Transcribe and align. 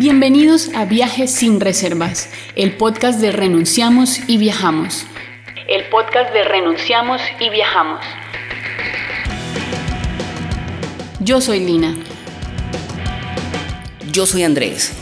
Bienvenidos 0.00 0.70
a 0.74 0.86
Viajes 0.86 1.30
sin 1.30 1.60
Reservas, 1.60 2.30
el 2.56 2.74
podcast 2.78 3.20
de 3.20 3.32
Renunciamos 3.32 4.18
y 4.30 4.38
Viajamos. 4.38 5.04
El 5.68 5.90
podcast 5.90 6.32
de 6.32 6.42
Renunciamos 6.42 7.20
y 7.38 7.50
Viajamos. 7.50 8.00
Yo 11.20 11.42
soy 11.42 11.60
Lina. 11.60 11.94
Yo 14.10 14.24
soy 14.24 14.44
Andrés. 14.44 14.94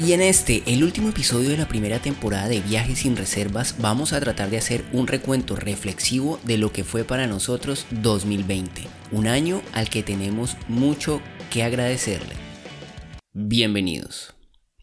Y 0.00 0.14
en 0.14 0.22
este, 0.22 0.62
el 0.64 0.82
último 0.82 1.10
episodio 1.10 1.50
de 1.50 1.58
la 1.58 1.68
primera 1.68 1.98
temporada 1.98 2.48
de 2.48 2.60
Viajes 2.60 3.00
sin 3.00 3.18
Reservas, 3.18 3.74
vamos 3.80 4.14
a 4.14 4.20
tratar 4.20 4.48
de 4.48 4.56
hacer 4.56 4.82
un 4.94 5.06
recuento 5.06 5.56
reflexivo 5.56 6.40
de 6.44 6.56
lo 6.56 6.72
que 6.72 6.84
fue 6.84 7.04
para 7.04 7.26
nosotros 7.26 7.84
2020, 7.90 8.84
un 9.12 9.26
año 9.26 9.60
al 9.74 9.90
que 9.90 10.02
tenemos 10.02 10.56
mucho 10.68 11.20
que 11.50 11.64
agradecerle. 11.64 12.47
Bienvenidos. 13.40 14.34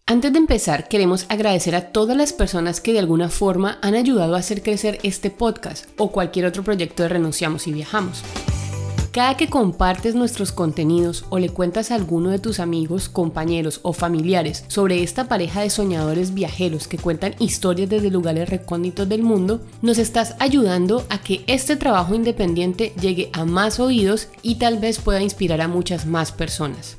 Antes 0.06 0.32
de 0.32 0.40
empezar, 0.40 0.88
queremos 0.88 1.26
agradecer 1.28 1.76
a 1.76 1.92
todas 1.92 2.16
las 2.16 2.32
personas 2.32 2.80
que 2.80 2.94
de 2.94 3.00
alguna 3.00 3.28
forma 3.28 3.80
han 3.82 3.96
ayudado 3.96 4.34
a 4.34 4.40
hacer 4.40 4.64
crecer 4.64 4.98
este 5.04 5.30
podcast 5.30 5.90
o 5.98 6.14
cualquier 6.14 6.46
otro 6.46 6.64
proyecto 6.64 7.04
de 7.04 7.10
Renunciamos 7.10 7.68
y 7.68 7.74
Viajamos. 7.74 8.24
Cada 9.12 9.36
que 9.36 9.50
compartes 9.50 10.16
nuestros 10.16 10.54
contenidos 10.54 11.26
o 11.32 11.38
le 11.38 11.50
cuentas 11.50 11.92
a 11.92 11.96
alguno 11.96 12.30
de 12.30 12.40
tus 12.40 12.62
amigos, 12.62 13.10
compañeros 13.10 13.82
o 13.84 13.92
familiares 13.92 14.64
sobre 14.70 15.04
esta 15.04 15.28
pareja 15.28 15.60
de 15.60 15.70
soñadores 15.70 16.34
viajeros 16.34 16.88
que 16.88 16.98
cuentan 16.98 17.36
historias 17.40 17.90
desde 17.90 18.10
lugares 18.10 18.48
recónditos 18.48 19.10
del 19.10 19.22
mundo, 19.22 19.66
nos 19.82 19.98
estás 19.98 20.34
ayudando 20.40 21.06
a 21.10 21.18
que 21.18 21.44
este 21.48 21.76
trabajo 21.76 22.16
independiente 22.16 22.94
llegue 23.02 23.30
a 23.34 23.44
más 23.44 23.82
oídos 23.82 24.30
y 24.42 24.56
tal 24.56 24.80
vez 24.80 25.00
pueda 25.00 25.22
inspirar 25.22 25.60
a 25.60 25.68
muchas 25.68 26.06
más 26.06 26.32
personas. 26.32 26.96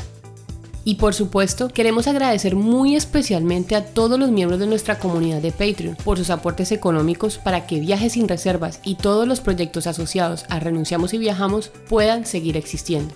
Y 0.89 0.95
por 0.95 1.15
supuesto, 1.15 1.69
queremos 1.69 2.06
agradecer 2.06 2.55
muy 2.55 2.95
especialmente 2.95 3.75
a 3.75 3.84
todos 3.84 4.20
los 4.20 4.31
miembros 4.31 4.61
de 4.61 4.69
nuestra 4.69 5.01
comunidad 5.01 5.43
de 5.43 5.51
Patreon 5.51 5.97
por 5.97 6.17
sus 6.17 6.31
aportes 6.31 6.70
económicos 6.70 7.39
para 7.39 7.67
que 7.67 7.81
Viajes 7.81 8.12
sin 8.12 8.28
Reservas 8.28 8.78
y 8.84 8.95
todos 8.95 9.27
los 9.27 9.41
proyectos 9.41 9.89
asociados 9.89 10.47
a 10.48 10.61
Renunciamos 10.61 11.12
y 11.12 11.19
Viajamos 11.19 11.73
puedan 11.89 12.25
seguir 12.25 12.56
existiendo. 12.56 13.12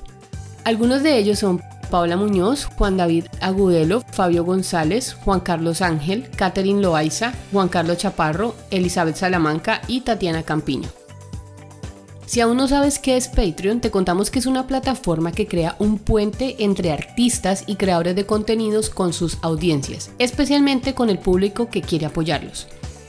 Algunos 0.64 1.04
de 1.04 1.16
ellos 1.16 1.38
son 1.38 1.62
Paula 1.92 2.16
Muñoz, 2.16 2.64
Juan 2.64 2.96
David 2.96 3.26
Agudelo, 3.40 4.02
Fabio 4.10 4.44
González, 4.44 5.14
Juan 5.24 5.38
Carlos 5.38 5.80
Ángel, 5.80 6.28
Catherine 6.34 6.82
Loaiza, 6.82 7.32
Juan 7.52 7.68
Carlos 7.68 7.98
Chaparro, 7.98 8.56
Elizabeth 8.72 9.14
Salamanca 9.14 9.80
y 9.86 10.00
Tatiana 10.00 10.42
Campiño. 10.42 10.88
Si 12.30 12.40
aún 12.40 12.58
no 12.58 12.68
sabes 12.68 13.00
qué 13.00 13.16
es 13.16 13.26
Patreon, 13.26 13.80
te 13.80 13.90
contamos 13.90 14.30
que 14.30 14.38
es 14.38 14.46
una 14.46 14.68
plataforma 14.68 15.32
que 15.32 15.48
crea 15.48 15.74
un 15.80 15.98
puente 15.98 16.54
entre 16.60 16.92
artistas 16.92 17.64
y 17.66 17.74
creadores 17.74 18.14
de 18.14 18.24
contenidos 18.24 18.88
con 18.88 19.12
sus 19.12 19.38
audiencias, 19.42 20.12
especialmente 20.20 20.94
con 20.94 21.10
el 21.10 21.18
público 21.18 21.70
que 21.70 21.82
quiere 21.82 22.06
apoyarlos. 22.06 22.68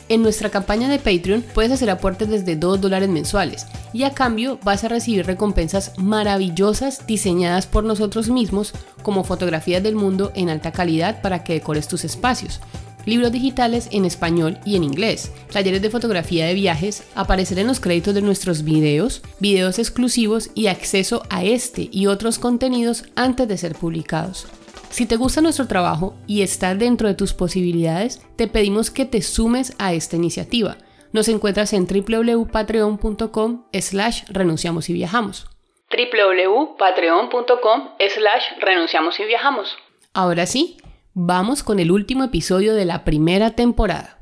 En 0.09 0.23
nuestra 0.23 0.49
campaña 0.49 0.89
de 0.89 0.97
Patreon 0.97 1.45
puedes 1.53 1.71
hacer 1.71 1.91
aportes 1.91 2.29
desde 2.29 2.55
2 2.55 2.81
dólares 2.81 3.09
mensuales 3.09 3.67
y 3.93 4.05
a 4.05 4.15
cambio 4.15 4.57
vas 4.63 4.83
a 4.85 4.87
recibir 4.87 5.23
recompensas 5.27 5.93
maravillosas 5.99 7.05
diseñadas 7.05 7.67
por 7.67 7.83
nosotros 7.83 8.27
mismos 8.27 8.73
como 9.03 9.23
fotografías 9.23 9.83
del 9.83 9.93
mundo 9.93 10.31
en 10.33 10.49
alta 10.49 10.71
calidad 10.71 11.21
para 11.21 11.43
que 11.43 11.53
decores 11.53 11.87
tus 11.87 12.05
espacios 12.05 12.59
libros 13.05 13.31
digitales 13.31 13.89
en 13.91 14.05
español 14.05 14.57
y 14.65 14.75
en 14.75 14.83
inglés, 14.83 15.31
talleres 15.51 15.81
de 15.81 15.89
fotografía 15.89 16.45
de 16.45 16.53
viajes, 16.53 17.03
aparecer 17.15 17.59
en 17.59 17.67
los 17.67 17.79
créditos 17.79 18.13
de 18.13 18.21
nuestros 18.21 18.63
videos, 18.63 19.21
videos 19.39 19.79
exclusivos 19.79 20.51
y 20.55 20.67
acceso 20.67 21.23
a 21.29 21.43
este 21.43 21.89
y 21.91 22.07
otros 22.07 22.39
contenidos 22.39 23.05
antes 23.15 23.47
de 23.47 23.57
ser 23.57 23.75
publicados. 23.75 24.47
Si 24.91 25.05
te 25.05 25.15
gusta 25.15 25.39
nuestro 25.39 25.67
trabajo 25.67 26.15
y 26.27 26.41
está 26.41 26.75
dentro 26.75 27.07
de 27.07 27.13
tus 27.13 27.33
posibilidades, 27.33 28.21
te 28.35 28.47
pedimos 28.47 28.91
que 28.91 29.05
te 29.05 29.21
sumes 29.21 29.73
a 29.79 29.93
esta 29.93 30.17
iniciativa. 30.17 30.75
Nos 31.13 31.29
encuentras 31.29 31.71
en 31.73 31.87
www.patreon.com 31.87 33.63
slash 33.73 34.23
renunciamos 34.29 34.89
y 34.89 34.93
viajamos. 34.93 35.49
www.patreon.com 35.89 37.89
slash 38.09 38.45
renunciamos 38.59 39.19
y 39.19 39.25
viajamos. 39.25 39.77
Ahora 40.13 40.45
sí, 40.45 40.77
Vamos 41.13 41.61
con 41.61 41.81
el 41.81 41.91
último 41.91 42.23
episodio 42.23 42.73
de 42.73 42.85
la 42.85 43.03
primera 43.03 43.53
temporada. 43.53 44.17